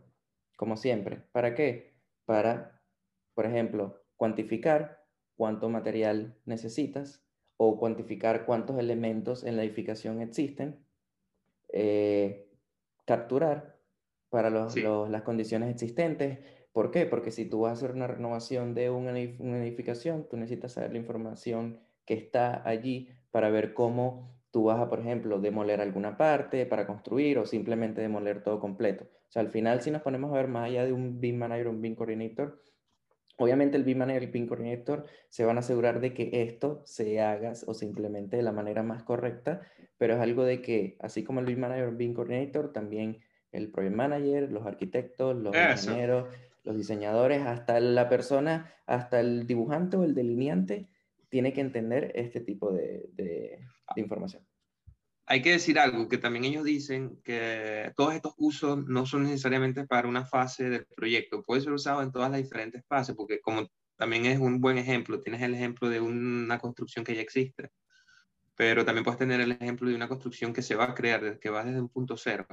Como 0.58 0.78
siempre, 0.78 1.22
¿para 1.32 1.54
qué? 1.54 1.94
Para, 2.26 2.82
por 3.36 3.46
ejemplo, 3.46 4.02
cuantificar 4.16 5.06
cuánto 5.36 5.70
material 5.70 6.36
necesitas 6.46 7.24
o 7.58 7.78
cuantificar 7.78 8.48
cuántos 8.48 8.80
elementos 8.80 9.44
en 9.44 9.58
la 9.58 9.64
edificación 9.64 10.24
existen, 10.24 10.84
eh, 11.72 12.50
capturar 13.06 13.80
para 14.30 14.50
las 14.50 15.22
condiciones 15.22 15.70
existentes. 15.70 16.40
¿Por 16.72 16.90
qué? 16.90 17.06
Porque 17.06 17.30
si 17.30 17.46
tú 17.46 17.60
vas 17.60 17.70
a 17.70 17.74
hacer 17.74 17.92
una 17.92 18.08
renovación 18.08 18.74
de 18.74 18.90
una, 18.90 19.20
edificación, 19.20 20.28
tú 20.28 20.38
necesitas 20.38 20.72
saber 20.72 20.94
la 20.94 20.98
información 20.98 21.80
que 22.06 22.16
está 22.16 22.68
allí 22.68 23.12
para 23.30 23.52
ver 23.52 23.76
cómo 23.76 24.34
tú 24.54 24.66
vas 24.66 24.80
a, 24.80 24.88
por 24.88 25.00
ejemplo, 25.00 25.40
demoler 25.40 25.82
alguna 25.82 26.16
parte 26.16 26.68
para 26.68 26.86
construir 26.86 27.40
o 27.40 27.46
simplemente 27.48 28.02
demoler 28.02 28.44
todo 28.44 28.60
completo. 28.60 29.06
O 29.06 29.32
sea, 29.32 29.42
al 29.42 29.50
final, 29.50 29.82
si 29.82 29.90
nos 29.90 30.04
ponemos 30.04 30.32
a 30.32 30.36
ver 30.36 30.48
más 30.48 30.66
allá 30.66 30.86
de 30.86 30.94
un 30.94 31.20
BIM 31.20 31.38
Manager 31.38 31.68
o 31.68 31.72
un 31.72 31.82
BIM 31.82 31.96
Coordinator, 31.96 32.62
obviamente 33.38 33.78
el 33.78 33.84
BIM 33.84 33.98
Manager 33.98 34.22
y 34.22 34.26
el 34.28 34.32
BIM 34.32 34.46
Coordinator 34.46 35.06
se 35.28 35.44
van 35.44 35.58
a 35.58 35.62
asegurar 35.62 36.00
de 36.02 36.14
que 36.14 36.30
esto 36.44 36.84
se 36.86 37.20
haga 37.20 37.54
o 37.66 37.74
se 37.74 37.86
implemente 37.88 38.38
de 38.38 38.44
la 38.44 38.52
manera 38.52 38.84
más 38.84 39.02
correcta, 39.02 39.62
pero 39.98 40.14
es 40.14 40.20
algo 40.20 40.44
de 40.44 40.62
que, 40.62 40.98
así 41.00 41.24
como 41.24 41.40
el 41.40 41.48
BIM 41.48 41.60
Manager 41.60 41.86
o 41.86 41.90
el 41.90 41.96
BIM 41.96 42.14
Coordinator, 42.14 42.72
también 42.72 43.22
el 43.52 43.72
project 43.72 43.96
manager, 43.96 44.52
los 44.52 44.68
arquitectos, 44.68 45.36
los 45.36 45.56
ingenieros, 45.56 46.28
los 46.64 46.78
diseñadores, 46.78 47.42
hasta 47.42 47.80
la 47.80 48.08
persona, 48.08 48.72
hasta 48.86 49.20
el 49.20 49.48
dibujante 49.48 49.98
o 49.98 50.04
el 50.04 50.14
delineante, 50.14 50.90
tiene 51.30 51.54
que 51.54 51.62
entender 51.62 52.12
este 52.14 52.40
tipo 52.40 52.72
de, 52.72 53.10
de, 53.14 53.58
Hay 55.26 55.42
que 55.42 55.52
decir 55.52 55.80
algo, 55.80 56.10
que 56.10 56.18
también 56.18 56.44
ellos 56.44 56.66
dicen 56.66 57.22
que 57.24 57.94
todos 57.96 58.14
estos 58.14 58.34
usos 58.38 58.86
no 58.86 59.06
son 59.06 59.24
necesariamente 59.24 59.88
para 59.88 60.08
una 60.08 60.26
fase 60.26 60.70
del 60.70 60.86
proyecto, 60.86 61.44
puede 61.44 61.62
ser 61.62 61.72
usado 61.72 62.02
en 62.02 62.12
todas 62.12 62.30
las 62.30 62.42
diferentes 62.42 62.86
fases, 62.88 63.16
porque 63.16 63.40
como 63.40 63.70
también 63.96 64.26
es 64.26 64.40
un 64.40 64.60
buen 64.60 64.78
ejemplo, 64.78 65.22
tienes 65.22 65.42
el 65.42 65.54
ejemplo 65.54 65.88
de 65.88 66.02
una 66.02 66.60
construcción 66.60 67.06
que 67.06 67.16
ya 67.16 67.22
existe, 67.22 67.70
pero 68.56 68.84
también 68.84 69.04
puedes 69.04 69.20
tener 69.20 69.40
el 69.40 69.54
ejemplo 69.54 69.90
de 69.90 69.96
una 69.96 70.10
construcción 70.10 70.52
que 70.54 70.62
se 70.62 70.76
va 70.76 70.86
a 70.86 70.94
crear, 70.94 71.40
que 71.40 71.50
va 71.50 71.64
desde 71.64 71.82
un 71.82 71.90
punto 71.90 72.18
cero. 72.18 72.46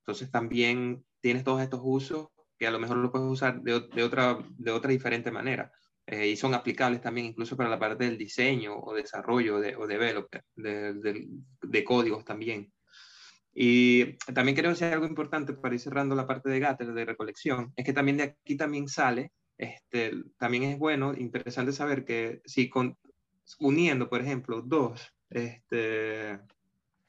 Entonces 0.00 0.30
también 0.30 1.04
tienes 1.20 1.44
todos 1.44 1.62
estos 1.62 1.80
usos 1.82 2.28
que 2.58 2.66
a 2.66 2.70
lo 2.70 2.78
mejor 2.78 2.96
lo 2.98 3.10
puedes 3.10 3.28
usar 3.28 3.60
de, 3.62 3.74
otra, 3.74 4.38
de 4.56 4.70
otra 4.70 4.90
diferente 4.90 5.30
manera. 5.30 5.72
Eh, 6.08 6.28
y 6.28 6.36
son 6.36 6.54
aplicables 6.54 7.00
también 7.00 7.26
incluso 7.26 7.56
para 7.56 7.68
la 7.68 7.80
parte 7.80 8.04
del 8.04 8.16
diseño 8.16 8.78
o 8.78 8.94
desarrollo 8.94 9.58
de, 9.58 9.74
o 9.74 9.88
developer, 9.88 10.44
de, 10.54 11.26
de, 11.62 11.84
códigos 11.84 12.24
también. 12.24 12.72
Y 13.52 14.16
también 14.32 14.54
quiero 14.54 14.70
decir 14.70 14.86
algo 14.86 15.06
importante 15.06 15.52
para 15.54 15.74
ir 15.74 15.80
cerrando 15.80 16.14
la 16.14 16.26
parte 16.26 16.48
de 16.48 16.60
Gatter, 16.60 16.92
de 16.92 17.04
recolección, 17.04 17.72
es 17.74 17.84
que 17.84 17.92
también 17.92 18.18
de 18.18 18.22
aquí 18.22 18.56
también 18.56 18.86
sale, 18.86 19.32
este, 19.58 20.12
también 20.38 20.64
es 20.64 20.78
bueno, 20.78 21.12
interesante 21.12 21.72
saber 21.72 22.04
que 22.04 22.40
si 22.44 22.68
con, 22.68 22.96
uniendo, 23.58 24.08
por 24.08 24.20
ejemplo, 24.20 24.62
dos 24.62 25.12
este, 25.30 26.38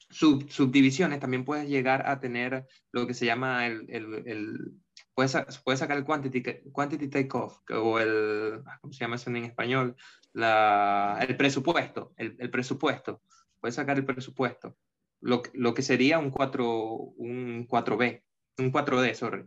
subdivisiones, 0.09 1.19
también 1.19 1.45
puedes 1.45 1.69
llegar 1.69 2.09
a 2.09 2.19
tener 2.19 2.65
lo 2.91 3.05
que 3.05 3.13
se 3.13 3.27
llama 3.27 3.67
el 3.67 4.79
puedes, 5.13 5.35
puedes, 5.63 5.79
sacar 5.79 5.97
el 5.97 6.03
quantity, 6.03 6.43
quantity 6.71 7.07
takeoff, 7.07 7.59
o 7.71 7.99
el, 7.99 8.61
ah, 8.65 8.77
¿cómo 8.81 8.93
se 8.93 8.99
llama 8.99 9.15
eso 9.15 9.29
en 9.29 9.37
español? 9.37 9.95
La, 10.33 11.17
el 11.27 11.35
presupuesto, 11.35 12.13
el, 12.17 12.35
el, 12.39 12.49
presupuesto. 12.49 13.21
Puedes 13.59 13.75
sacar 13.75 13.97
el 13.97 14.05
presupuesto. 14.05 14.77
Lo, 15.19 15.41
lo, 15.53 15.73
que 15.73 15.81
sería 15.81 16.19
un, 16.19 16.29
4, 16.29 16.65
un 16.65 17.67
4B, 17.67 18.21
un 18.59 18.71
4D, 18.71 19.13
sorry, 19.13 19.45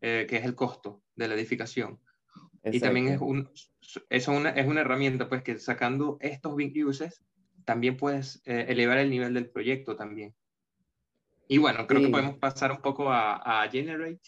eh, 0.00 0.26
que 0.28 0.36
es 0.36 0.44
el 0.44 0.54
costo 0.54 1.02
de 1.16 1.28
la 1.28 1.34
edificación. 1.34 2.00
Y 2.64 2.80
también 2.80 3.08
es, 3.08 3.20
un, 3.20 3.50
es, 4.08 4.28
una, 4.28 4.50
es 4.50 4.66
una 4.66 4.80
herramienta, 4.80 5.28
pues, 5.28 5.42
que 5.42 5.58
sacando 5.58 6.16
estos 6.20 6.56
big 6.56 6.86
uses, 6.86 7.22
también 7.64 7.96
puedes 7.96 8.42
eh, 8.46 8.66
elevar 8.68 8.98
el 8.98 9.10
nivel 9.10 9.34
del 9.34 9.50
proyecto 9.50 9.96
también. 9.96 10.34
Y 11.48 11.58
bueno, 11.58 11.86
creo 11.86 12.00
que 12.00 12.08
podemos 12.08 12.38
pasar 12.38 12.72
un 12.72 12.80
poco 12.80 13.10
a, 13.10 13.62
a, 13.62 13.68
Generate. 13.70 14.20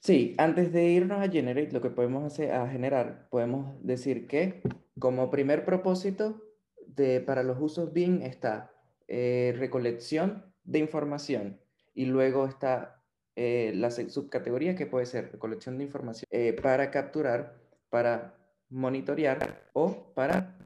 Sí, 0.00 0.34
antes 0.38 0.72
de 0.72 0.88
irnos 0.88 1.20
a 1.20 1.28
Generate, 1.28 1.72
lo 1.72 1.82
que 1.82 1.90
podemos 1.90 2.24
hacer 2.24 2.52
a 2.52 2.66
generar, 2.66 3.28
podemos 3.28 3.76
decir 3.84 4.26
que 4.26 4.62
como 4.98 5.30
primer 5.30 5.66
propósito 5.66 6.42
de, 6.86 7.20
para 7.20 7.42
los 7.42 7.60
usos 7.60 7.92
BIM 7.92 8.22
está 8.22 8.72
eh, 9.08 9.54
recolección 9.58 10.54
de 10.64 10.78
información 10.78 11.60
y 11.92 12.06
luego 12.06 12.46
está 12.46 13.02
eh, 13.36 13.72
la 13.74 13.90
subcategoría 13.90 14.74
que 14.74 14.86
puede 14.86 15.04
ser 15.04 15.32
recolección 15.32 15.76
de 15.76 15.84
información 15.84 16.26
para 16.62 16.90
capturar, 16.90 17.60
para 17.90 18.38
monitorear 18.70 19.68
o 19.74 20.14
para 20.14 20.56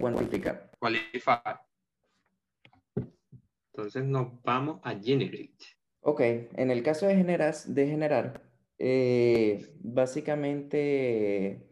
cuantificar. 0.00 0.70
Qualify. 0.78 1.60
Entonces 3.74 4.04
nos 4.04 4.42
vamos 4.42 4.80
a 4.82 4.94
Generate. 4.94 5.76
Ok, 6.00 6.20
en 6.20 6.70
el 6.70 6.82
caso 6.82 7.06
de, 7.06 7.14
de 7.14 7.86
generar, 7.86 8.49
eh, 8.82 9.74
básicamente 9.80 11.66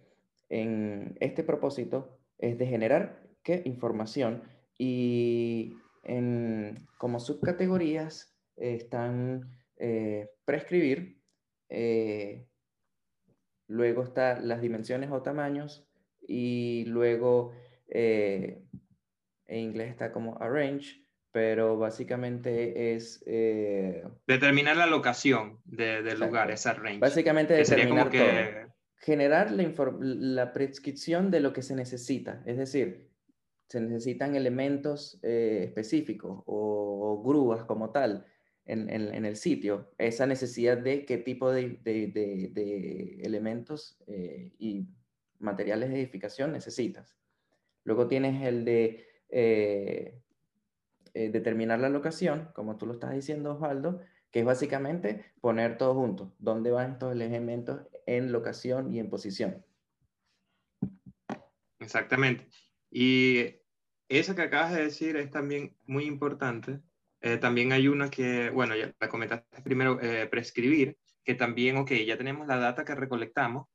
en 0.51 1.17
este 1.21 1.43
propósito 1.43 2.19
es 2.37 2.59
de 2.59 2.67
generar 2.67 3.23
¿qué? 3.43 3.63
información 3.65 4.43
y 4.77 5.73
en, 6.03 6.87
como 6.99 7.19
subcategorías 7.19 8.37
están 8.57 9.51
eh, 9.79 10.29
prescribir, 10.45 11.23
eh, 11.71 12.47
luego 13.69 14.03
están 14.03 14.47
las 14.47 14.61
dimensiones 14.61 15.11
o 15.11 15.23
tamaños 15.23 15.89
y 16.21 16.85
luego 16.89 17.55
en 17.89 18.69
inglés 19.49 19.89
está 19.89 20.13
como 20.13 20.37
arrange, 20.43 21.08
pero 21.33 21.77
básicamente 21.77 22.95
es... 22.95 23.23
Eh, 23.27 24.03
determinar 24.27 24.77
la 24.77 24.87
locación 24.87 25.61
del 25.65 26.19
lugar, 26.19 26.51
esa 26.51 26.71
arrange. 26.71 27.01
Básicamente 27.01 27.55
determinar 27.55 28.11
todo. 28.11 28.69
Generar 29.01 29.53
la, 29.53 29.73
la, 30.01 30.53
prescripción 30.53 31.31
de 31.31 31.41
lo 31.41 31.53
que 31.53 31.63
se 31.63 31.77
necesita, 31.77 32.43
es 32.47 32.57
decir, 32.57 33.09
se 33.69 33.81
necesitan 33.81 34.35
elementos 34.35 35.21
eh, 35.23 35.63
específicos 35.65 36.43
o, 36.47 37.23
grúas 37.25 37.65
como 37.65 37.91
tal 37.91 38.27
en, 38.65 38.91
en, 38.91 39.25
el 39.25 39.37
sitio, 39.37 39.93
esa 39.97 40.27
necesidad 40.27 40.77
de 40.77 41.07
qué 41.07 41.17
tipo 41.17 41.51
de, 41.51 41.79
de, 41.85 42.09
de, 42.09 43.21
elementos 43.23 43.97
eh, 44.07 44.53
y 44.59 44.89
materiales 45.39 45.91
de 45.91 46.01
edificación 46.01 46.53
necesitas. 46.53 47.17
Luego 47.85 48.09
tienes 48.09 48.47
el 48.47 48.65
de 48.67 49.07
eh, 51.19 51.25
eh, 51.25 51.31
determinar 51.31 51.81
la 51.81 51.89
locación, 51.89 52.51
como 52.55 52.77
tú 52.77 52.87
lo 52.87 52.93
estás 52.93 53.13
diciendo, 53.13 53.55
Osvaldo, 53.55 54.01
que 54.31 54.41
es 54.41 54.45
básicamente 54.45 55.25
poner 55.41 55.77
todo 55.77 55.95
junto, 55.95 56.35
dónde 56.39 56.71
van 56.71 56.93
estos 56.93 57.13
elementos 57.13 57.81
en 58.07 58.31
locación 58.31 58.95
y 58.95 59.01
en 59.01 59.11
posición. 59.11 59.65
Exactamente. 61.81 62.47
Y 62.91 63.57
esa 64.09 64.35
que 64.35 64.43
acabas 64.43 64.73
de 64.75 64.85
decir 64.85 65.17
es 65.17 65.31
también 65.31 65.77
muy 65.87 66.05
importante. 66.05 66.81
Eh, 67.21 67.37
también 67.39 67.73
hay 67.73 67.89
una 67.89 68.11
que, 68.11 68.51
bueno, 68.51 68.77
ya 68.77 68.95
la 69.01 69.09
comentaste 69.09 69.63
primero, 69.63 69.99
prescribir, 70.31 70.97
que 71.25 71.35
también, 71.35 71.77
ok, 71.79 71.93
ya 72.07 72.17
tenemos 72.17 72.47
la 72.47 72.59
data 72.59 72.85
que 72.85 72.95
recolectamos, 72.95 73.67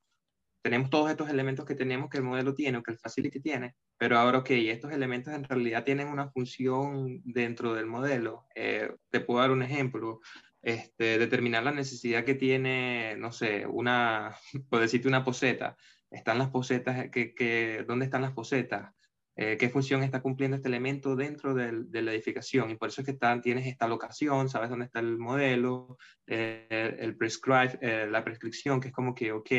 tenemos 0.64 0.90
todos 0.90 1.12
estos 1.12 1.30
elementos 1.30 1.66
que 1.66 1.76
tenemos 1.76 2.10
que 2.10 2.18
el 2.18 2.24
modelo 2.24 2.56
tiene 2.56 2.78
o 2.78 2.84
que 2.84 2.92
el 2.92 2.98
facility 2.98 3.42
tiene, 3.42 3.76
pero 3.98 4.18
ahora, 4.18 4.40
ok, 4.40 4.50
estos 4.52 4.92
elementos 4.92 5.34
en 5.34 5.44
realidad 5.44 5.84
tienen 5.84 6.08
una 6.08 6.30
función 6.30 7.22
dentro 7.24 7.74
del 7.74 7.86
modelo. 7.86 8.46
Eh, 8.56 8.92
te 9.10 9.20
puedo 9.20 9.40
dar 9.40 9.52
un 9.52 9.64
ejemplo. 9.64 10.20
Este, 10.62 11.18
determinar 11.20 11.64
la 11.64 11.72
necesidad 11.72 12.24
que 12.24 12.36
tiene, 12.36 13.18
no 13.18 13.34
sé, 13.34 13.66
una, 13.66 14.36
por 14.70 14.80
decirte 14.80 15.08
una 15.08 15.24
poseta. 15.24 15.78
Están 16.10 16.38
las 16.38 16.50
posetas, 16.50 17.10
que, 17.10 17.84
¿dónde 17.88 18.06
están 18.06 18.22
las 18.22 18.34
posetas? 18.34 18.94
Eh, 19.36 19.58
qué 19.58 19.68
función 19.70 20.04
está 20.04 20.22
cumpliendo 20.22 20.58
este 20.58 20.70
elemento 20.70 21.16
dentro 21.16 21.56
del, 21.56 21.90
de 21.92 22.02
la 22.04 22.12
edificación. 22.14 22.70
Y 22.70 22.76
por 22.76 22.90
eso 22.90 23.02
es 23.02 23.06
que 23.06 23.14
están, 23.14 23.42
tienes 23.42 23.66
esta 23.66 23.88
locación, 23.88 24.48
sabes 24.48 24.70
dónde 24.70 24.86
está 24.86 25.00
el 25.00 25.18
modelo, 25.18 25.98
eh, 26.28 26.96
el 27.00 27.18
prescribe, 27.18 27.80
eh, 27.82 28.08
la 28.10 28.24
prescripción, 28.24 28.80
que 28.80 28.90
es 28.90 28.94
como 28.94 29.16
que, 29.16 29.32
ok, 29.32 29.52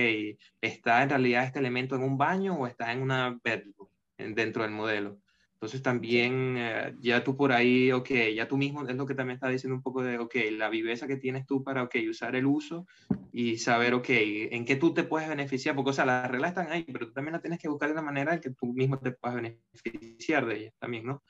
¿está 0.60 1.02
en 1.02 1.10
realidad 1.10 1.44
este 1.44 1.58
elemento 1.58 1.96
en 1.96 2.02
un 2.04 2.16
baño 2.16 2.54
o 2.54 2.66
está 2.66 2.92
en 2.92 3.02
una 3.02 3.38
bedroom? 3.42 3.88
Dentro 4.18 4.62
del 4.62 4.72
modelo. 4.72 5.18
Entonces 5.64 5.82
también 5.82 6.56
eh, 6.58 6.94
ya 7.00 7.24
tú 7.24 7.38
por 7.38 7.50
ahí, 7.50 7.90
ok, 7.90 8.10
ya 8.34 8.46
tú 8.46 8.58
mismo 8.58 8.86
es 8.86 8.94
lo 8.96 9.06
que 9.06 9.14
también 9.14 9.36
está 9.36 9.48
diciendo 9.48 9.74
un 9.74 9.82
poco 9.82 10.02
de, 10.02 10.18
ok, 10.18 10.34
la 10.52 10.68
viveza 10.68 11.06
que 11.06 11.16
tienes 11.16 11.46
tú 11.46 11.64
para, 11.64 11.82
ok, 11.84 11.94
usar 12.10 12.36
el 12.36 12.44
uso 12.44 12.86
y 13.32 13.56
saber, 13.56 13.94
ok, 13.94 14.06
en 14.10 14.66
qué 14.66 14.76
tú 14.76 14.92
te 14.92 15.04
puedes 15.04 15.26
beneficiar, 15.26 15.74
porque, 15.74 15.90
o 15.90 15.94
sea, 15.94 16.04
las 16.04 16.30
reglas 16.30 16.50
están 16.50 16.70
ahí, 16.70 16.84
pero 16.92 17.06
tú 17.06 17.14
también 17.14 17.32
las 17.32 17.40
tienes 17.40 17.60
que 17.60 17.68
buscar 17.68 17.88
de 17.88 17.94
una 17.94 18.02
manera 18.02 18.34
en 18.34 18.40
que 18.40 18.50
tú 18.50 18.74
mismo 18.74 18.98
te 18.98 19.12
puedas 19.12 19.36
beneficiar 19.36 20.44
de 20.44 20.56
ellas 20.56 20.74
también, 20.78 21.06
¿no? 21.06 21.22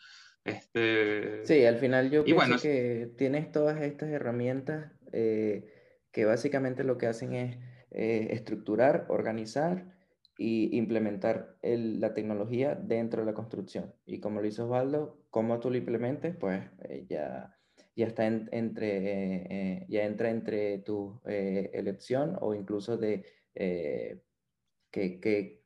Este... 0.44 1.46
Sí, 1.46 1.64
al 1.64 1.76
final 1.76 2.10
yo 2.10 2.24
pienso 2.24 2.60
que 2.60 3.12
tienes 3.16 3.52
todas 3.52 3.80
estas 3.82 4.10
herramientas 4.10 4.90
eh, 5.12 5.72
que 6.10 6.24
básicamente 6.24 6.82
lo 6.82 6.98
que 6.98 7.06
hacen 7.06 7.34
es 7.34 7.56
eh, 7.92 8.28
estructurar, 8.30 9.06
organizar 9.10 9.93
y 10.36 10.76
implementar 10.76 11.56
la 11.62 12.12
tecnología 12.12 12.74
dentro 12.74 13.20
de 13.20 13.26
la 13.26 13.34
construcción. 13.34 13.94
Y 14.04 14.20
como 14.20 14.40
lo 14.40 14.46
hizo 14.46 14.64
Osvaldo, 14.64 15.18
cómo 15.30 15.60
tú 15.60 15.70
lo 15.70 15.76
implementes, 15.76 16.36
pues 16.36 16.64
eh, 16.82 17.06
ya, 17.08 17.56
ya 17.94 18.06
está 18.06 18.26
entre, 18.26 18.96
eh, 18.96 19.46
eh, 19.50 19.86
ya 19.88 20.04
entra 20.04 20.30
entre 20.30 20.78
tu 20.78 21.20
elección 21.24 22.36
o 22.40 22.54
incluso 22.54 22.96
de 22.96 23.24
que, 23.54 25.20
que 25.20 25.62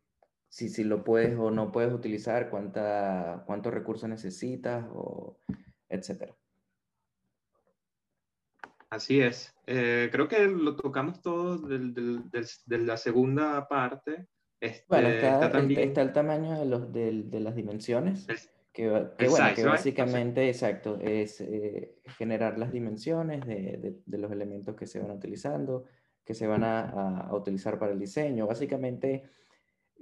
si, 0.48 0.68
si, 0.68 0.84
lo 0.84 1.04
puedes 1.04 1.38
o 1.38 1.50
no 1.50 1.72
puedes 1.72 1.92
utilizar, 1.92 2.50
cuánta, 2.50 3.44
cuántos 3.46 3.72
recursos 3.72 4.08
necesitas, 4.08 4.84
o 4.92 5.38
etcétera. 5.88 6.37
Así 8.90 9.20
es. 9.20 9.54
creo 9.64 10.28
que 10.28 10.46
lo 10.48 10.76
tocamos 10.76 11.20
todo 11.20 11.58
de 11.58 12.78
la 12.78 12.96
segunda 12.98 13.66
parte 13.68 14.26
bueno, 14.88 15.08
este, 15.08 15.26
está, 15.26 15.52
también... 15.52 15.80
está, 15.80 16.02
el 16.02 16.12
tamaño 16.12 16.58
de, 16.58 16.66
los, 16.66 16.92
de, 16.92 17.40
las 17.40 17.54
dimensiones, 17.54 18.26
que, 18.72 18.88
bueno, 18.88 19.54
que 19.54 19.64
básicamente, 19.64 20.48
exacto, 20.48 20.98
es 21.00 21.40
eh, 21.40 21.96
generar 22.16 22.58
las 22.58 22.72
dimensiones 22.72 23.46
de, 23.46 24.00
de, 24.04 24.18
los 24.18 24.30
elementos 24.32 24.76
que 24.76 24.86
se 24.86 25.00
van 25.00 25.10
utilizando, 25.10 25.84
que 26.24 26.34
se 26.34 26.46
van 26.46 26.64
a, 26.64 27.28
a, 27.28 27.34
utilizar 27.34 27.78
para 27.78 27.92
el 27.92 27.98
diseño. 27.98 28.46
Básicamente, 28.46 29.24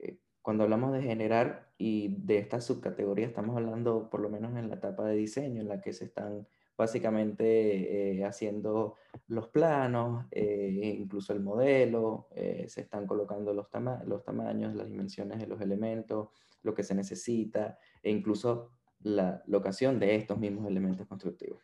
eh, 0.02 0.16
cuando 0.42 0.64
hablamos 0.64 0.92
de 0.92 1.02
generar 1.02 1.70
y 1.78 2.16
de 2.18 2.38
estas 2.38 2.64
subcategorías, 2.64 3.28
estamos 3.28 3.56
hablando 3.56 4.10
por 4.10 4.20
lo 4.20 4.28
menos 4.28 4.56
en 4.56 4.68
la 4.68 4.76
etapa 4.76 5.06
de 5.06 5.16
diseño, 5.16 5.60
en 5.60 5.68
la 5.68 5.80
que 5.80 5.92
se 5.92 6.06
están 6.06 6.46
básicamente 6.76 8.18
eh, 8.18 8.24
haciendo 8.24 8.96
los 9.28 9.48
planos, 9.48 10.26
eh, 10.30 10.96
incluso 10.98 11.32
el 11.32 11.40
modelo, 11.40 12.28
eh, 12.34 12.66
se 12.68 12.82
están 12.82 13.06
colocando 13.06 13.52
los, 13.52 13.68
los 14.04 14.24
tamaños, 14.24 14.74
las 14.74 14.88
dimensiones 14.88 15.38
de 15.38 15.46
los 15.46 15.60
elementos, 15.60 16.28
lo 16.62 16.74
que 16.74 16.82
se 16.82 16.94
necesita 16.94 17.78
e 18.02 18.10
incluso 18.10 18.70
la 19.00 19.42
locación 19.46 19.98
de 19.98 20.16
estos 20.16 20.38
mismos 20.38 20.66
elementos 20.66 21.06
constructivos. 21.06 21.62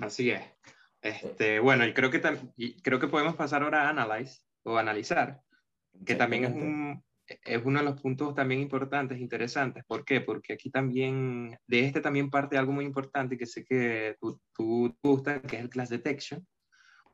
Así 0.00 0.30
es. 0.30 0.42
Este, 1.00 1.60
bueno, 1.60 1.86
y 1.86 1.94
creo 1.94 2.10
que, 2.10 2.20
creo 2.82 2.98
que 2.98 3.08
podemos 3.08 3.36
pasar 3.36 3.62
ahora 3.62 3.86
a 3.86 3.90
Analyze 3.90 4.42
o 4.64 4.76
analizar, 4.76 5.42
que 6.04 6.14
también 6.14 6.44
es 6.44 6.50
un, 6.52 7.04
es 7.28 7.62
uno 7.64 7.80
de 7.80 7.84
los 7.84 8.00
puntos 8.00 8.34
también 8.34 8.60
importantes, 8.60 9.20
interesantes. 9.20 9.84
¿Por 9.86 10.04
qué? 10.04 10.20
Porque 10.20 10.54
aquí 10.54 10.70
también, 10.70 11.58
de 11.66 11.80
este 11.80 12.00
también 12.00 12.30
parte 12.30 12.56
algo 12.56 12.72
muy 12.72 12.84
importante 12.84 13.36
que 13.36 13.46
sé 13.46 13.64
que 13.64 14.16
tú, 14.20 14.40
tú, 14.52 14.96
gustas, 15.02 15.40
que 15.42 15.56
es 15.56 15.62
el 15.62 15.68
class 15.68 15.90
detection. 15.90 16.46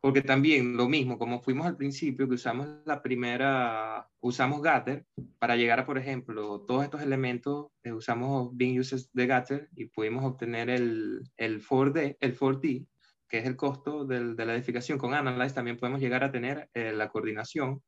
Porque 0.01 0.21
también 0.21 0.77
lo 0.77 0.87
mismo, 0.87 1.19
como 1.19 1.41
fuimos 1.41 1.67
al 1.67 1.79
principio, 1.79 2.29
que 2.29 2.35
usamos 2.35 2.69
la 2.85 3.01
primera, 3.01 4.07
usamos 4.21 4.61
Gatter 4.61 5.07
para 5.39 5.57
llegar 5.57 5.81
a, 5.81 5.87
por 5.87 5.97
ejemplo, 5.97 6.61
todos 6.61 6.85
estos 6.85 7.01
elementos, 7.01 7.69
eh, 7.83 7.93
usamos 7.93 8.55
Being 8.55 8.81
Uses 8.81 9.11
de 9.15 9.27
Gatter 9.27 9.71
y 9.75 9.87
pudimos 9.87 10.23
obtener 10.25 10.69
el, 10.69 11.23
el 11.39 11.63
4D, 11.67 12.19
el 12.21 12.39
4D, 12.39 12.87
que 13.27 13.39
es 13.39 13.47
el 13.47 13.57
costo 13.57 14.05
de 14.05 14.35
la 14.45 14.55
edificación. 14.55 14.99
Con 14.99 15.15
Analyze 15.15 15.55
también 15.55 15.79
podemos 15.79 16.01
llegar 16.01 16.23
a 16.23 16.31
tener 16.31 16.69
eh, 16.75 16.93
la 16.93 17.09
coordinación 17.09 17.83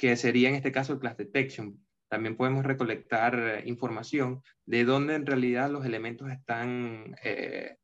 que 0.00 0.16
sería 0.16 0.48
en 0.48 0.54
este 0.54 0.72
caso 0.72 0.94
el 0.94 0.98
class 0.98 1.18
detection. 1.18 1.78
También 2.08 2.34
podemos 2.34 2.64
recolectar 2.64 3.38
eh, 3.38 3.62
información 3.66 4.42
de 4.64 4.84
dónde 4.84 5.14
en 5.14 5.26
realidad 5.26 5.70
los 5.70 5.84
elementos 5.84 6.30
están. 6.30 7.14
Eh, 7.22 7.76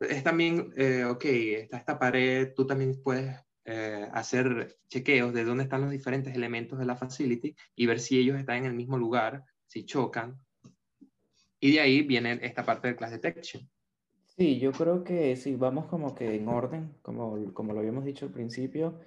es 0.00 0.24
también, 0.24 0.72
eh, 0.76 1.04
ok, 1.04 1.24
está 1.26 1.76
esta 1.76 1.96
pared, 1.96 2.54
tú 2.56 2.66
también 2.66 3.00
puedes 3.00 3.36
hacer 4.12 4.78
chequeos 4.88 5.32
de 5.32 5.44
dónde 5.44 5.62
están 5.62 5.82
los 5.82 5.92
diferentes 5.92 6.34
elementos 6.34 6.76
de 6.76 6.86
la 6.86 6.96
facility 6.96 7.54
y 7.76 7.86
ver 7.86 8.00
si 8.00 8.18
ellos 8.18 8.36
están 8.36 8.56
en 8.56 8.64
el 8.64 8.74
mismo 8.74 8.98
lugar, 8.98 9.44
si 9.68 9.84
chocan. 9.84 10.40
Y 11.60 11.74
de 11.74 11.80
ahí 11.80 12.02
viene 12.02 12.40
esta 12.42 12.64
parte 12.64 12.88
del 12.88 12.96
class 12.96 13.12
detection. 13.12 13.70
Sí, 14.26 14.58
yo 14.58 14.72
creo 14.72 15.04
que 15.04 15.36
si 15.36 15.54
vamos 15.54 15.86
como 15.86 16.16
que 16.16 16.34
en 16.34 16.48
orden, 16.48 16.96
como, 17.02 17.54
como 17.54 17.72
lo 17.72 17.78
habíamos 17.78 18.04
dicho 18.04 18.26
al 18.26 18.32
principio, 18.32 18.98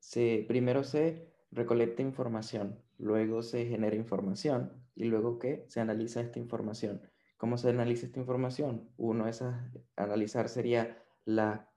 se, 0.00 0.44
primero 0.48 0.82
se 0.82 1.28
recolecta 1.50 2.02
información, 2.02 2.78
luego 2.98 3.42
se 3.42 3.66
genera 3.66 3.96
información 3.96 4.72
y 4.94 5.04
luego 5.04 5.38
que 5.38 5.64
se 5.68 5.80
analiza 5.80 6.20
esta 6.20 6.38
información. 6.38 7.02
¿Cómo 7.36 7.56
se 7.56 7.70
analiza 7.70 8.06
esta 8.06 8.20
información? 8.20 8.88
Uno 8.96 9.24
de 9.24 9.30
esas, 9.30 9.56
analizar 9.96 10.48
sería 10.48 11.02
la, 11.24 11.70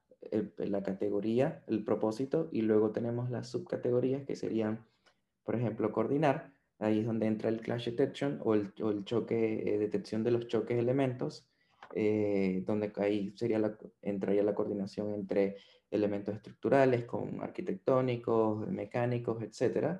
la 0.57 0.83
categoría, 0.83 1.63
el 1.67 1.83
propósito, 1.83 2.49
y 2.51 2.63
luego 2.63 2.91
tenemos 2.91 3.29
las 3.29 3.49
subcategorías 3.49 4.23
que 4.25 4.35
serían, 4.35 4.85
por 5.43 5.55
ejemplo, 5.55 5.91
coordinar. 5.91 6.53
Ahí 6.79 6.99
es 7.01 7.05
donde 7.05 7.27
entra 7.27 7.49
el 7.49 7.61
clash 7.61 7.85
detection 7.85 8.39
o 8.43 8.55
el, 8.55 8.73
o 8.81 8.89
el 8.89 9.05
choque, 9.05 9.75
eh, 9.75 9.77
detección 9.77 10.23
de 10.23 10.31
los 10.31 10.47
choques 10.47 10.79
elementos, 10.79 11.47
eh, 11.93 12.63
donde 12.65 12.91
ahí 12.97 13.33
sería 13.35 13.59
la, 13.59 13.77
entraría 14.01 14.43
la 14.43 14.55
coordinación 14.55 15.13
entre 15.13 15.57
elementos 15.89 16.35
estructurales 16.35 17.05
con 17.05 17.41
arquitectónicos, 17.41 18.67
mecánicos, 18.67 19.41
etc. 19.41 19.99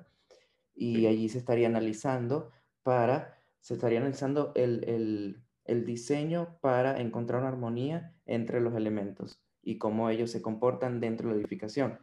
Y 0.74 1.06
allí 1.06 1.28
se 1.28 1.38
estaría 1.38 1.68
analizando 1.68 2.50
para, 2.82 3.38
se 3.60 3.74
estaría 3.74 3.98
analizando 3.98 4.52
el, 4.54 4.84
el, 4.88 5.42
el 5.64 5.84
diseño 5.84 6.58
para 6.60 7.00
encontrar 7.00 7.40
una 7.40 7.48
armonía 7.48 8.14
entre 8.26 8.60
los 8.60 8.74
elementos 8.74 9.40
y 9.62 9.78
cómo 9.78 10.10
ellos 10.10 10.30
se 10.30 10.42
comportan 10.42 11.00
dentro 11.00 11.28
de 11.28 11.36
la 11.36 11.40
edificación. 11.40 11.98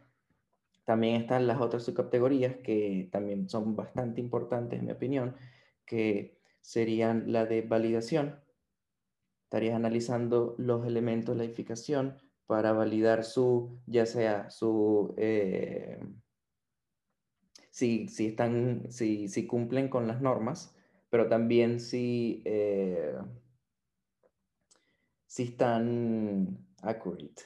También 0.84 1.20
están 1.20 1.46
las 1.46 1.60
otras 1.60 1.84
subcategorías 1.84 2.56
que 2.64 3.08
también 3.12 3.48
son 3.48 3.76
bastante 3.76 4.20
importantes 4.20 4.78
en 4.78 4.86
mi 4.86 4.92
opinión, 4.92 5.36
que 5.84 6.40
serían 6.60 7.32
la 7.32 7.46
de 7.46 7.62
validación. 7.62 8.40
Estarías 9.50 9.74
analizando 9.74 10.54
los 10.58 10.86
elementos 10.86 11.34
de 11.34 11.38
la 11.38 11.44
edificación 11.44 12.16
para 12.46 12.72
validar 12.72 13.24
su, 13.24 13.80
ya 13.84 14.06
sea 14.06 14.48
su, 14.48 15.12
eh, 15.18 15.98
si, 17.68 18.06
si, 18.06 18.26
están, 18.26 18.92
si, 18.92 19.26
si, 19.26 19.48
cumplen 19.48 19.88
con 19.88 20.06
las 20.06 20.20
normas, 20.20 20.76
pero 21.08 21.28
también 21.28 21.80
si, 21.80 22.44
eh, 22.44 23.12
si 25.26 25.42
están 25.42 26.64
accurate. 26.82 27.42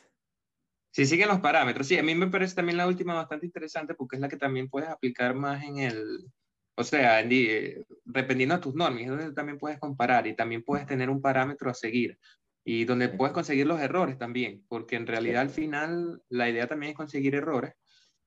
Si 0.90 1.06
siguen 1.06 1.28
los 1.28 1.40
parámetros, 1.40 1.86
sí, 1.86 1.96
a 1.96 2.02
mí 2.02 2.14
me 2.14 2.26
parece 2.26 2.54
también 2.54 2.76
la 2.76 2.86
última 2.86 3.14
bastante 3.14 3.46
interesante 3.46 3.94
porque 3.94 4.16
es 4.16 4.20
la 4.20 4.28
que 4.28 4.36
también 4.36 4.68
puedes 4.68 4.90
aplicar 4.90 5.34
más 5.34 5.64
en 5.64 5.78
el, 5.78 6.30
o 6.76 6.84
sea, 6.84 7.20
eh, 7.20 7.84
dependiendo 8.04 8.56
de 8.56 8.62
tus 8.62 8.74
normas, 8.74 9.02
es 9.02 9.08
donde 9.08 9.32
también 9.32 9.58
puedes 9.58 9.78
comparar 9.78 10.26
y 10.26 10.34
también 10.34 10.62
puedes 10.62 10.86
tener 10.86 11.10
un 11.10 11.22
parámetro 11.22 11.70
a 11.70 11.74
seguir 11.74 12.18
y 12.64 12.84
donde 12.84 13.10
puedes 13.10 13.34
conseguir 13.34 13.66
los 13.66 13.80
errores 13.80 14.18
también, 14.18 14.64
porque 14.68 14.96
en 14.96 15.06
realidad 15.06 15.42
al 15.42 15.50
final 15.50 16.22
la 16.30 16.48
idea 16.48 16.66
también 16.66 16.90
es 16.90 16.96
conseguir 16.96 17.34
errores 17.34 17.74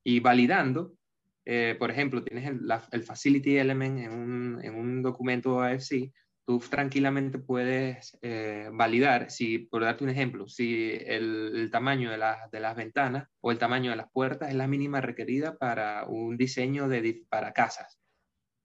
y 0.04 0.20
validando, 0.20 0.94
eh, 1.46 1.76
por 1.80 1.90
ejemplo, 1.92 2.24
tienes 2.24 2.48
el, 2.48 2.62
el 2.92 3.04
facility 3.04 3.58
element 3.58 4.00
en 4.00 4.12
un, 4.12 4.60
en 4.64 4.76
un, 4.76 5.02
documento 5.02 5.62
AFC, 5.62 6.14
tú 6.46 6.60
tranquilamente 6.60 7.40
puedes 7.40 8.18
eh, 8.22 8.70
validar, 8.72 9.32
si, 9.32 9.60
por 9.60 9.84
darte 9.84 10.04
un 10.04 10.12
ejemplo, 10.12 10.48
si 10.48 10.92
el, 10.92 11.52
el 11.56 11.72
tamaño 11.72 12.12
de, 12.12 12.18
de, 12.52 12.60
las 12.60 12.76
ventanas 12.76 13.28
o 13.42 13.52
el 13.52 13.58
tamaño 13.58 13.90
de 13.90 13.98
las 13.98 14.12
puertas 14.12 14.50
es 14.50 14.56
la 14.56 14.68
mínima 14.68 15.02
requerida 15.02 15.58
para 15.58 16.06
un 16.06 16.38
diseño 16.38 16.88
de, 16.88 17.24
para 17.30 17.54
casas, 17.54 18.00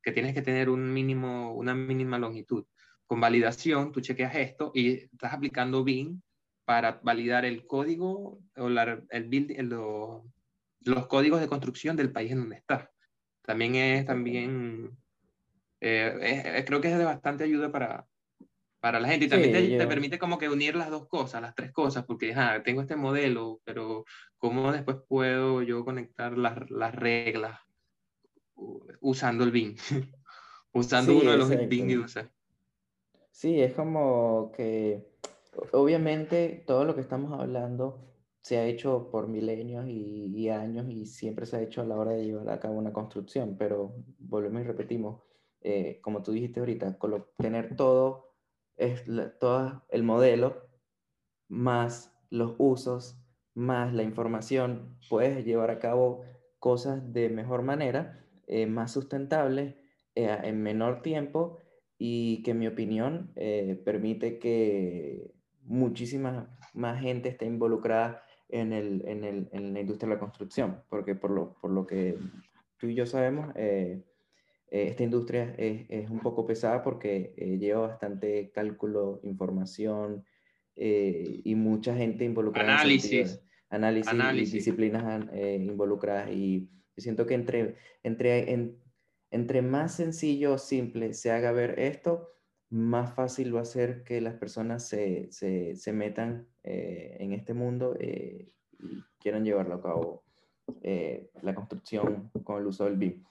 que 0.03 0.13
tienes 0.13 0.35
que 0.35 0.43
tener 0.43 0.69
un 0.69 0.93
mínimo, 0.93 1.55
una 1.55 1.75
mínima 1.75 2.19
longitud 2.19 2.65
con 3.07 3.21
validación, 3.21 3.93
tú 3.93 4.01
chequeas 4.01 4.35
esto 4.37 4.73
y 4.75 5.05
estás 5.05 5.35
aplicando 5.35 5.85
BIM 5.85 6.23
para 6.65 7.01
validar 7.03 7.45
el 7.45 7.67
código 7.67 8.41
o 8.57 8.69
la, 8.69 9.03
el 9.11 9.29
build, 9.29 9.53
los 10.81 11.07
códigos 11.09 11.41
de 11.41 11.49
construcción 11.49 11.97
del 11.97 12.11
país 12.11 12.33
en 12.33 12.39
donde 12.39 12.57
estás. 12.57 12.89
También 13.43 13.75
es, 13.75 14.07
también, 14.07 14.97
eh, 15.81 16.65
creo 16.67 16.81
que 16.81 16.91
es 16.91 16.99
de 16.99 17.05
bastante 17.05 17.45
ayuda 17.45 17.71
para, 17.71 18.07
para 18.81 18.99
la 18.99 19.09
gente 19.09 19.27
y 19.27 19.29
también 19.29 19.53
te, 19.53 19.87
permite 19.87 20.19
como 20.19 20.39
que 20.39 20.49
unir 20.49 20.75
las 20.77 20.91
dos 20.91 21.07
cosas, 21.09 21.43
las 21.43 21.55
tres 21.55 21.73
cosas, 21.73 22.05
porque 22.05 22.35
tengo 22.65 22.81
este 22.81 22.97
modelo, 22.97 23.61
pero 23.65 24.05
¿cómo 24.39 24.73
después 24.73 24.99
puedo 25.09 25.63
yo 25.63 25.85
conectar 25.85 26.39
las, 26.39 26.71
las 26.71 26.95
reglas 26.95 27.59
usando 29.01 29.45
el 29.45 29.51
BIM? 29.51 29.77
usando 30.73 31.17
uno 31.17 31.31
de 31.33 31.37
los 31.37 31.69
Bing 31.69 31.99
Users. 31.99 32.29
Sí, 33.31 33.61
es 33.61 33.73
como 33.75 34.53
que 34.55 35.13
obviamente 35.73 36.65
todo 36.67 36.85
lo 36.85 36.95
que 36.95 37.01
estamos 37.01 37.39
hablando 37.39 38.09
se 38.41 38.59
ha 38.59 38.67
hecho 38.67 39.09
por 39.11 39.29
milenios 39.29 39.87
y, 39.89 40.49
años 40.49 40.87
y 40.89 41.07
siempre 41.07 41.47
se 41.47 41.57
ha 41.57 41.63
hecho 41.63 41.81
a 41.81 41.85
la 41.85 41.97
hora 41.97 42.13
de 42.13 42.25
llevar 42.25 42.51
a 42.51 42.59
cabo 42.59 42.75
una 42.75 42.93
construcción, 42.93 43.57
pero 43.57 43.95
volvemos 44.19 44.63
y 44.63 44.65
repetimos, 44.65 45.23
eh, 45.61 46.01
como 46.03 46.23
tú 46.23 46.33
dijiste 46.33 46.61
ahorita, 46.61 46.99
tener 47.39 47.77
todo, 47.77 48.35
es 48.77 49.05
todo 49.39 49.85
el 49.89 50.03
modelo 50.03 50.69
más 51.49 52.13
los 52.31 52.57
usos, 52.59 53.23
más 53.55 53.93
la 53.95 54.03
información, 54.03 54.99
puedes 55.09 55.45
llevar 55.45 55.71
a 55.71 55.79
cabo 55.79 56.25
cosas 56.59 57.13
de 57.13 57.29
mejor 57.29 57.63
manera, 57.63 58.22
eh, 58.53 58.67
más 58.67 58.93
sustentables, 58.93 59.75
eh, 60.15 60.39
en 60.45 60.63
menor 60.63 61.03
tiempo 61.03 61.59
y 61.99 62.43
que 62.43 62.51
en 62.51 62.59
mi 62.59 62.67
opinión 62.67 63.33
permite 63.85 64.39
que 64.39 65.33
muchísima 65.63 66.59
más 66.75 67.01
gente 67.01 67.29
esté 67.29 67.47
involucrada 67.47 68.23
en, 68.49 68.73
el, 68.73 69.03
en, 69.07 69.25
el, 69.25 69.49
en 69.53 69.73
la 69.73 69.81
industria 69.81 70.09
de 70.09 70.15
la 70.17 70.21
construcción, 70.21 70.83
porque 70.89 71.15
por 71.15 71.31
lo, 71.31 71.55
por 71.61 71.71
lo 71.71 71.87
que 71.87 72.19
tú 72.77 72.89
y 72.89 72.95
yo 72.95 73.07
sabemos, 73.07 73.53
eh, 73.57 74.03
eh, 74.71 74.89
esta 74.89 75.03
industria 75.03 75.55
es, 75.57 75.87
es, 75.89 76.11
un 76.11 76.21
poco 76.21 76.47
pesada 76.47 76.83
porque 76.83 77.35
eh, 77.37 77.59
lleva 77.59 77.87
bastante 77.89 78.51
cálculo, 78.53 79.21
información 79.23 80.25
y 80.75 81.55
mucha 81.55 81.95
gente 81.95 82.25
involucrada. 82.25 82.77
Análisis. 82.77 83.43
En 83.71 83.77
análisis, 83.77 84.11
análisis, 84.11 84.55
y 84.55 84.57
disciplinas 84.57 85.27
involucradas. 85.61 86.31
Y 86.31 86.71
siento 87.01 87.27
que 87.27 87.35
entre, 87.35 87.77
entre, 88.03 88.77
entre 89.31 89.63
más 89.63 89.95
sencillo 89.95 90.55
o 90.55 90.59
simple 90.59 91.15
se 91.15 91.31
haga 91.31 91.53
ver 91.53 91.79
esto, 91.79 92.29
más 92.73 93.15
fácil 93.15 93.55
va 93.55 93.61
a 93.61 93.67
ser 93.67 94.03
que 94.03 94.21
las 94.21 94.35
personas 94.35 94.89
se, 94.89 95.31
se, 95.31 95.77
se 95.77 95.93
metan 95.93 96.49
eh, 96.65 97.19
en 97.21 97.33
este 97.33 97.53
mundo 97.53 97.95
eh, 98.01 98.51
y 98.79 99.03
quieran 99.19 99.45
llevarlo 99.45 99.75
a 99.75 99.83
cabo 99.83 100.25
eh, 100.81 101.31
la 101.43 101.55
construcción 101.55 102.31
con 102.45 102.61
el 102.61 102.67
uso 102.67 102.85
del 102.85 102.97
BIM 102.97 103.23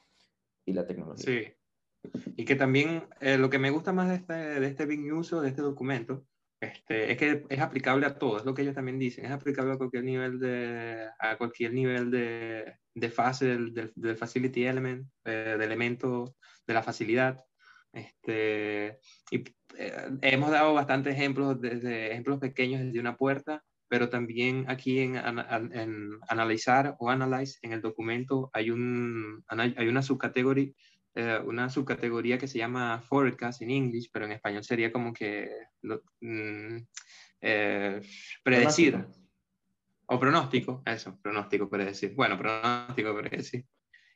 y 0.65 0.73
la 0.73 0.85
tecnología. 0.85 1.25
Sí. 1.25 2.11
Y 2.35 2.45
que 2.45 2.55
también 2.55 3.03
lo 3.19 3.49
que 3.49 3.59
me 3.59 3.69
gusta 3.69 3.93
más 3.93 4.09
de 4.09 4.15
este, 4.15 4.33
de 4.33 4.67
este 4.67 4.85
BIM 4.85 5.17
uso, 5.17 5.41
de 5.41 5.49
este 5.49 5.61
documento, 5.61 6.25
este, 6.61 7.11
es 7.11 7.17
que 7.17 7.43
es 7.49 7.59
aplicable 7.59 8.05
a 8.05 8.19
todo, 8.19 8.37
es 8.37 8.45
lo 8.45 8.53
que 8.53 8.61
ellos 8.61 8.75
también 8.75 8.99
dicen, 8.99 9.25
es 9.25 9.31
aplicable 9.31 9.73
a 9.73 9.77
cualquier 9.77 10.03
nivel 10.03 10.39
de, 10.39 11.07
a 11.19 11.35
cualquier 11.35 11.73
nivel 11.73 12.11
de, 12.11 12.75
de 12.93 13.09
fase 13.09 13.47
del, 13.47 13.73
del, 13.73 13.91
del, 13.95 14.15
facility 14.15 14.65
element, 14.65 15.07
de 15.25 15.53
elemento 15.53 16.35
de 16.67 16.73
la 16.75 16.83
facilidad. 16.83 17.43
Este, 17.91 18.99
y 19.31 19.43
eh, 19.75 20.09
hemos 20.21 20.51
dado 20.51 20.75
bastantes 20.75 21.15
ejemplos, 21.15 21.59
desde 21.59 22.11
ejemplos 22.11 22.39
pequeños 22.39 22.81
desde 22.81 22.99
una 22.99 23.17
puerta, 23.17 23.63
pero 23.87 24.09
también 24.09 24.65
aquí 24.67 24.99
en, 24.99 25.15
en 25.17 26.11
analizar 26.29 26.95
o 26.99 27.09
analyze 27.09 27.57
en 27.63 27.73
el 27.73 27.81
documento 27.81 28.51
hay, 28.53 28.69
un, 28.69 29.43
hay 29.47 29.87
una 29.87 30.01
subcategoría, 30.03 30.71
eh, 31.15 31.39
una 31.45 31.69
subcategoría 31.69 32.37
que 32.37 32.47
se 32.47 32.57
llama 32.57 33.01
forecast 33.01 33.61
en 33.61 33.71
inglés, 33.71 34.09
pero 34.11 34.25
en 34.25 34.31
español 34.31 34.63
sería 34.63 34.91
como 34.91 35.11
que 35.11 35.49
mm, 36.21 36.77
eh, 37.41 38.01
predecir. 38.43 39.05
O 40.05 40.19
pronóstico, 40.19 40.83
eso, 40.85 41.17
pronóstico, 41.21 41.69
predecir. 41.69 42.13
Bueno, 42.15 42.37
pronóstico, 42.37 43.15
predecir. 43.15 43.65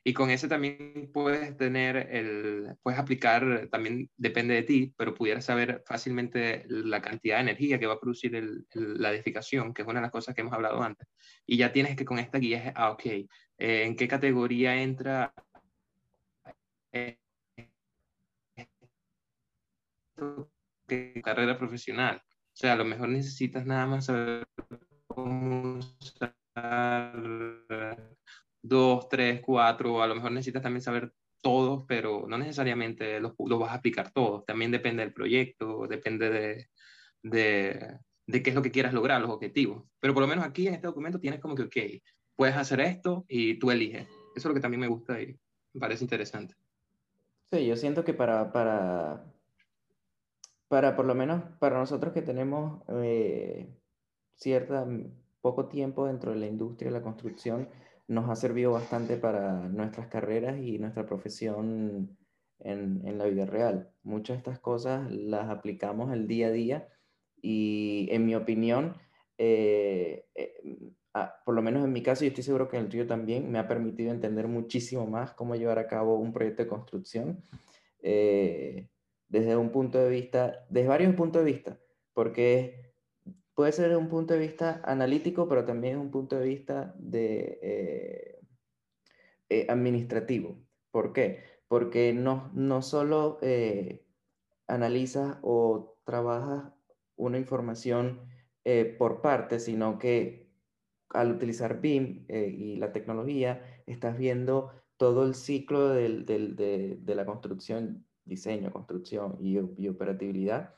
Y 0.08 0.12
con 0.12 0.30
ese 0.30 0.46
también 0.46 1.10
puedes 1.12 1.56
tener 1.56 1.96
el, 1.96 2.76
puedes 2.80 3.00
aplicar, 3.00 3.68
también 3.72 4.08
depende 4.16 4.54
de 4.54 4.62
ti, 4.62 4.94
pero 4.96 5.14
pudieras 5.14 5.44
saber 5.44 5.82
fácilmente 5.84 6.64
la 6.68 7.02
cantidad 7.02 7.36
de 7.36 7.42
energía 7.42 7.80
que 7.80 7.88
va 7.88 7.94
a 7.94 8.00
producir 8.00 8.40
la 8.72 9.12
edificación, 9.12 9.74
que 9.74 9.82
es 9.82 9.88
una 9.88 9.98
de 9.98 10.02
las 10.02 10.12
cosas 10.12 10.32
que 10.32 10.42
hemos 10.42 10.52
hablado 10.52 10.80
antes. 10.80 11.08
Y 11.44 11.56
ya 11.56 11.72
tienes 11.72 11.96
que 11.96 12.04
con 12.04 12.20
esta 12.20 12.38
guía, 12.38 12.72
ah, 12.76 12.92
ok, 12.92 13.04
eh, 13.04 13.26
¿en 13.58 13.96
qué 13.96 14.06
categoría 14.06 14.80
entra 14.80 15.34
¿Qué 20.86 21.20
carrera 21.22 21.58
profesional? 21.58 22.22
O 22.26 22.56
sea, 22.58 22.72
a 22.72 22.76
lo 22.76 22.84
mejor 22.84 23.08
necesitas 23.08 23.66
nada 23.66 23.86
más 23.86 24.06
saber 24.06 24.46
cómo 25.06 25.78
usar 25.78 26.34
dos, 28.62 29.08
tres, 29.08 29.40
cuatro, 29.42 30.02
a 30.02 30.06
lo 30.06 30.14
mejor 30.14 30.32
necesitas 30.32 30.62
también 30.62 30.82
saber 30.82 31.12
todos, 31.42 31.84
pero 31.86 32.26
no 32.28 32.38
necesariamente 32.38 33.20
los, 33.20 33.34
vas 33.36 33.70
a 33.70 33.74
aplicar 33.74 34.10
todos. 34.12 34.44
También 34.46 34.70
depende 34.70 35.02
del 35.02 35.12
proyecto, 35.12 35.86
depende 35.86 36.30
de, 36.30 36.68
de, 37.22 37.98
de, 38.26 38.42
qué 38.42 38.50
es 38.50 38.56
lo 38.56 38.62
que 38.62 38.70
quieras 38.72 38.94
lograr, 38.94 39.20
los 39.20 39.30
objetivos. 39.30 39.84
Pero 40.00 40.14
por 40.14 40.22
lo 40.22 40.28
menos 40.28 40.44
aquí 40.44 40.66
en 40.66 40.74
este 40.74 40.86
documento 40.86 41.20
tienes 41.20 41.40
como 41.40 41.54
que, 41.54 41.64
ok, 41.64 41.76
puedes 42.36 42.56
hacer 42.56 42.80
esto 42.80 43.24
y 43.28 43.58
tú 43.58 43.70
eliges. 43.70 44.08
Eso 44.34 44.36
es 44.36 44.44
lo 44.46 44.54
que 44.54 44.60
también 44.60 44.80
me 44.80 44.88
gusta 44.88 45.20
y 45.20 45.38
me 45.74 45.80
parece 45.80 46.04
interesante. 46.04 46.54
Sí, 47.52 47.66
yo 47.66 47.76
siento 47.76 48.04
que 48.04 48.12
para, 48.12 48.52
para, 48.52 49.24
para 50.68 50.96
por 50.96 51.04
lo 51.06 51.14
menos 51.14 51.42
para 51.60 51.78
nosotros 51.78 52.12
que 52.12 52.22
tenemos 52.22 52.82
eh, 52.88 53.72
cierta 54.34 54.86
poco 55.40 55.68
tiempo 55.68 56.06
dentro 56.06 56.32
de 56.32 56.38
la 56.38 56.46
industria 56.46 56.90
de 56.90 56.98
la 56.98 57.04
construcción, 57.04 57.68
nos 58.08 58.28
ha 58.28 58.34
servido 58.34 58.72
bastante 58.72 59.16
para 59.16 59.68
nuestras 59.68 60.08
carreras 60.08 60.58
y 60.58 60.78
nuestra 60.78 61.06
profesión 61.06 62.16
en, 62.58 63.06
en, 63.06 63.18
la 63.18 63.26
vida 63.26 63.46
real. 63.46 63.90
Muchas 64.02 64.36
de 64.36 64.38
estas 64.38 64.58
cosas 64.58 65.08
las 65.10 65.48
aplicamos 65.48 66.12
el 66.12 66.26
día 66.26 66.48
a 66.48 66.50
día 66.50 66.88
y 67.40 68.08
en 68.10 68.26
mi 68.26 68.34
opinión, 68.34 68.96
eh, 69.38 70.26
eh, 70.34 70.54
por 71.44 71.54
lo 71.54 71.62
menos 71.62 71.84
en 71.84 71.92
mi 71.92 72.02
caso, 72.02 72.24
y 72.24 72.28
estoy 72.28 72.44
seguro 72.44 72.68
que 72.68 72.76
en 72.76 72.84
el 72.84 72.88
tuyo 72.88 73.06
también, 73.06 73.50
me 73.50 73.58
ha 73.58 73.68
permitido 73.68 74.10
entender 74.10 74.48
muchísimo 74.48 75.06
más 75.06 75.32
cómo 75.32 75.56
llevar 75.56 75.78
a 75.78 75.86
cabo 75.86 76.18
un 76.18 76.32
proyecto 76.32 76.62
de 76.62 76.68
construcción 76.68 77.42
eh, 78.02 78.88
desde 79.28 79.56
un 79.56 79.70
punto 79.70 79.98
de 79.98 80.10
vista, 80.10 80.66
desde 80.68 80.88
varios 80.88 81.14
puntos 81.14 81.44
de 81.44 81.52
vista, 81.52 81.78
porque 82.12 82.92
puede 83.54 83.72
ser 83.72 83.96
un 83.96 84.08
punto 84.08 84.34
de 84.34 84.40
vista 84.40 84.80
analítico, 84.84 85.48
pero 85.48 85.64
también 85.64 85.98
un 85.98 86.10
punto 86.10 86.38
de 86.38 86.46
vista 86.46 86.94
de, 86.98 87.58
eh, 87.62 88.40
eh, 89.48 89.66
administrativo. 89.68 90.58
¿Por 90.90 91.12
qué? 91.12 91.42
Porque 91.66 92.12
no, 92.12 92.50
no 92.54 92.82
solo 92.82 93.38
eh, 93.42 94.04
analizas 94.66 95.38
o 95.42 95.98
trabajas 96.04 96.72
una 97.16 97.38
información 97.38 98.28
por 98.98 99.20
parte, 99.20 99.60
sino 99.60 99.96
que 99.96 100.45
al 101.10 101.32
utilizar 101.32 101.80
BIM 101.80 102.26
y 102.28 102.76
la 102.76 102.92
tecnología, 102.92 103.82
estás 103.86 104.18
viendo 104.18 104.70
todo 104.96 105.24
el 105.24 105.34
ciclo 105.34 105.90
de, 105.90 106.98
la 107.06 107.26
construcción, 107.26 108.04
diseño, 108.24 108.72
construcción 108.72 109.36
y, 109.40 109.58
y 109.78 109.88
operatividad 109.88 110.74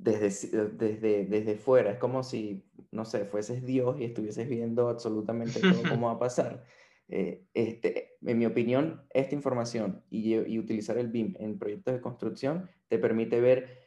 desde, 0.00 0.68
desde, 0.72 1.24
desde 1.26 1.56
fuera. 1.56 1.92
Es 1.92 1.98
como 1.98 2.22
si, 2.22 2.64
no 2.90 3.04
sé, 3.04 3.24
fueses 3.26 3.64
Dios 3.64 4.00
y 4.00 4.04
estuvieses 4.04 4.48
viendo 4.48 4.88
absolutamente 4.88 5.60
todo 5.60 5.82
cómo 5.88 6.08
va 6.08 6.14
a 6.14 6.18
pasar. 6.18 6.64
Eh, 7.08 7.44
este, 7.54 8.16
en 8.22 8.38
mi 8.38 8.46
opinión, 8.46 9.02
esta 9.10 9.34
información 9.34 10.02
y, 10.10 10.34
y, 10.34 10.58
utilizar 10.58 10.96
el 10.96 11.08
BIM 11.08 11.34
en 11.40 11.58
proyectos 11.58 11.94
de 11.94 12.00
construcción 12.00 12.70
te 12.88 12.98
permite 12.98 13.40
ver 13.40 13.79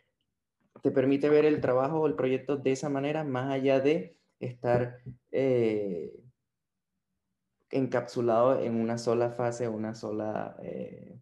te 0.83 0.91
permite 0.91 1.29
ver 1.29 1.45
el 1.45 1.61
trabajo 1.61 2.01
o 2.01 2.07
el 2.07 2.15
proyecto 2.15 2.57
de 2.57 2.73
esa 2.73 2.89
manera, 2.89 3.23
más 3.23 3.49
allá 3.49 3.79
de 3.79 4.19
estar 4.41 4.97
eh, 5.31 6.21
encapsulado 7.71 8.61
en 8.61 8.75
una 8.75 8.97
sola 8.97 9.31
fase, 9.31 9.69
una 9.69 9.95
sola 9.95 10.57
eh, 10.61 11.19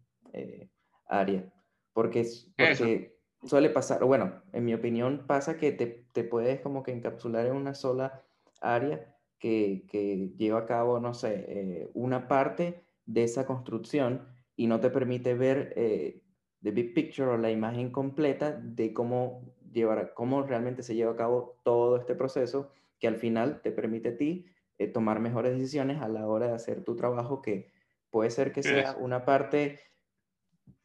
área. 1.06 1.52
Porque, 1.92 2.26
porque 2.56 3.20
suele 3.44 3.70
pasar, 3.70 4.02
bueno, 4.02 4.42
en 4.52 4.64
mi 4.64 4.74
opinión 4.74 5.26
pasa 5.28 5.56
que 5.56 5.70
te, 5.70 6.08
te 6.12 6.24
puedes 6.24 6.60
como 6.60 6.82
que 6.82 6.90
encapsular 6.90 7.46
en 7.46 7.54
una 7.54 7.74
sola 7.74 8.24
área 8.60 9.16
que, 9.38 9.86
que 9.88 10.32
lleva 10.36 10.60
a 10.60 10.66
cabo, 10.66 10.98
no 10.98 11.14
sé, 11.14 11.44
eh, 11.46 11.90
una 11.94 12.26
parte 12.26 12.84
de 13.06 13.22
esa 13.22 13.46
construcción 13.46 14.26
y 14.56 14.66
no 14.66 14.80
te 14.80 14.90
permite 14.90 15.34
ver 15.34 15.72
eh, 15.76 16.21
the 16.62 16.70
big 16.70 16.94
picture 16.94 17.28
o 17.28 17.36
la 17.36 17.50
imagen 17.50 17.90
completa 17.90 18.52
de 18.52 18.92
cómo, 18.92 19.54
llevar, 19.72 20.14
cómo 20.14 20.42
realmente 20.42 20.82
se 20.82 20.94
lleva 20.94 21.12
a 21.12 21.16
cabo 21.16 21.58
todo 21.64 21.96
este 21.96 22.14
proceso 22.14 22.70
que 22.98 23.08
al 23.08 23.16
final 23.16 23.60
te 23.62 23.72
permite 23.72 24.10
a 24.10 24.16
ti 24.16 24.46
eh, 24.78 24.86
tomar 24.86 25.20
mejores 25.20 25.54
decisiones 25.54 26.00
a 26.00 26.08
la 26.08 26.26
hora 26.26 26.48
de 26.48 26.54
hacer 26.54 26.84
tu 26.84 26.96
trabajo 26.96 27.42
que 27.42 27.72
puede 28.10 28.30
ser 28.30 28.52
que 28.52 28.62
sea 28.62 28.96
una 28.98 29.24
parte 29.24 29.80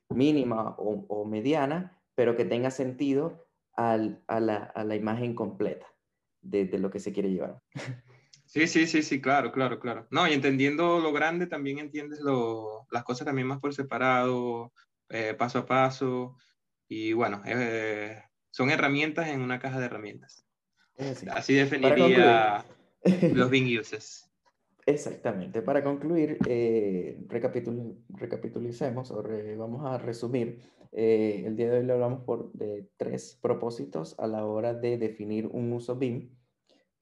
mínima 0.09 0.75
o, 0.77 1.05
o 1.09 1.25
mediana, 1.25 2.01
pero 2.15 2.35
que 2.35 2.45
tenga 2.45 2.71
sentido 2.71 3.45
al, 3.73 4.23
a, 4.27 4.39
la, 4.39 4.57
a, 4.57 4.83
la, 4.83 4.95
imagen 4.95 5.35
completa 5.35 5.85
de, 6.41 6.65
de, 6.65 6.79
lo 6.79 6.89
que 6.89 6.99
se 6.99 7.11
quiere 7.11 7.29
llevar. 7.29 7.61
Sí, 8.45 8.65
sí, 8.65 8.87
sí, 8.87 9.03
sí, 9.03 9.21
claro, 9.21 9.51
claro, 9.51 9.77
claro. 9.77 10.07
No, 10.09 10.25
y 10.25 10.31
entendiendo 10.31 10.99
lo 10.99 11.11
grande, 11.11 11.47
también 11.47 11.79
entiendes 11.79 12.21
lo, 12.21 12.87
las 12.91 13.03
cosas 13.03 13.25
también 13.25 13.45
más 13.45 13.59
por 13.59 13.73
separado, 13.73 14.71
eh, 15.09 15.33
paso 15.37 15.59
a 15.59 15.65
paso. 15.65 16.37
Y 16.87 17.13
bueno, 17.13 17.41
eh, 17.45 18.21
son 18.51 18.69
herramientas 18.69 19.27
en 19.27 19.41
una 19.41 19.59
caja 19.59 19.79
de 19.79 19.85
herramientas. 19.85 20.45
Así 21.31 21.53
definiría 21.53 22.65
los 23.33 23.49
Bing 23.51 23.77
uses. 23.79 24.27
Exactamente. 24.87 25.61
Para 25.61 25.83
concluir, 25.83 26.37
eh, 26.47 27.21
recapitulicemos 27.27 29.11
o 29.11 29.21
vamos 29.57 29.85
a 29.85 29.97
resumir. 29.97 30.61
Eh, 30.93 31.43
el 31.45 31.57
día 31.57 31.69
de 31.69 31.79
hoy 31.79 31.85
le 31.85 31.91
hablamos 31.91 32.23
por, 32.23 32.53
de 32.53 32.89
tres 32.95 33.37
propósitos 33.41 34.17
a 34.17 34.27
la 34.27 34.45
hora 34.45 34.73
de 34.73 34.97
definir 34.97 35.47
un 35.47 35.73
uso 35.73 35.97
BIM, 35.97 36.33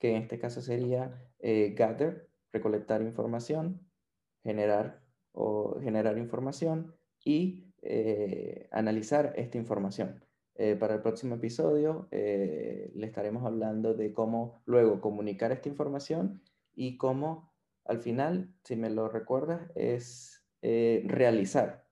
que 0.00 0.10
en 0.10 0.22
este 0.22 0.38
caso 0.38 0.60
sería 0.60 1.30
eh, 1.38 1.74
gather, 1.76 2.28
recolectar 2.52 3.02
información, 3.02 3.80
generar 4.42 5.00
o 5.30 5.78
generar 5.80 6.18
información 6.18 6.92
y 7.24 7.65
analizar 8.70 9.32
esta 9.36 9.58
información. 9.58 10.24
para 10.80 10.94
el 10.94 11.02
próximo 11.02 11.34
episodio 11.34 12.08
le 12.10 13.06
estaremos 13.06 13.44
hablando 13.44 13.94
de 13.94 14.12
cómo 14.12 14.62
luego 14.66 15.00
comunicar 15.00 15.52
esta 15.52 15.68
información 15.68 16.40
y 16.74 16.96
cómo 16.96 17.52
al 17.88 18.00
final, 18.00 18.48
si 18.64 18.76
me 18.76 18.90
lo 18.90 19.08
recuerdas, 19.08 19.70
es 19.74 20.44
eh, 20.62 21.02
realizar. 21.06 21.86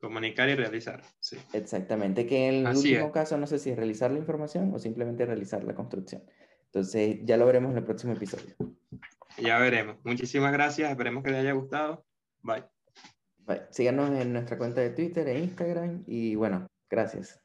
Comunicar 0.00 0.48
y 0.48 0.54
realizar, 0.54 1.02
sí. 1.18 1.36
Exactamente, 1.52 2.26
que 2.26 2.48
en 2.48 2.66
el 2.66 2.76
último 2.76 3.10
caso 3.10 3.36
no 3.36 3.46
sé 3.46 3.58
si 3.58 3.70
es 3.70 3.76
realizar 3.76 4.10
la 4.12 4.18
información 4.18 4.72
o 4.72 4.78
simplemente 4.78 5.26
realizar 5.26 5.64
la 5.64 5.74
construcción. 5.74 6.22
Entonces, 6.66 7.18
ya 7.24 7.36
lo 7.36 7.46
veremos 7.46 7.72
en 7.72 7.78
el 7.78 7.84
próximo 7.84 8.12
episodio. 8.12 8.54
Ya 9.38 9.58
veremos. 9.58 9.96
Muchísimas 10.04 10.52
gracias, 10.52 10.90
esperemos 10.90 11.24
que 11.24 11.30
les 11.30 11.40
haya 11.40 11.52
gustado. 11.52 12.04
Bye. 12.42 12.77
Bye. 13.48 13.62
Síganos 13.70 14.10
en 14.10 14.34
nuestra 14.34 14.58
cuenta 14.58 14.82
de 14.82 14.90
Twitter 14.90 15.26
e 15.26 15.38
Instagram 15.38 16.04
y 16.06 16.34
bueno, 16.34 16.66
gracias. 16.90 17.40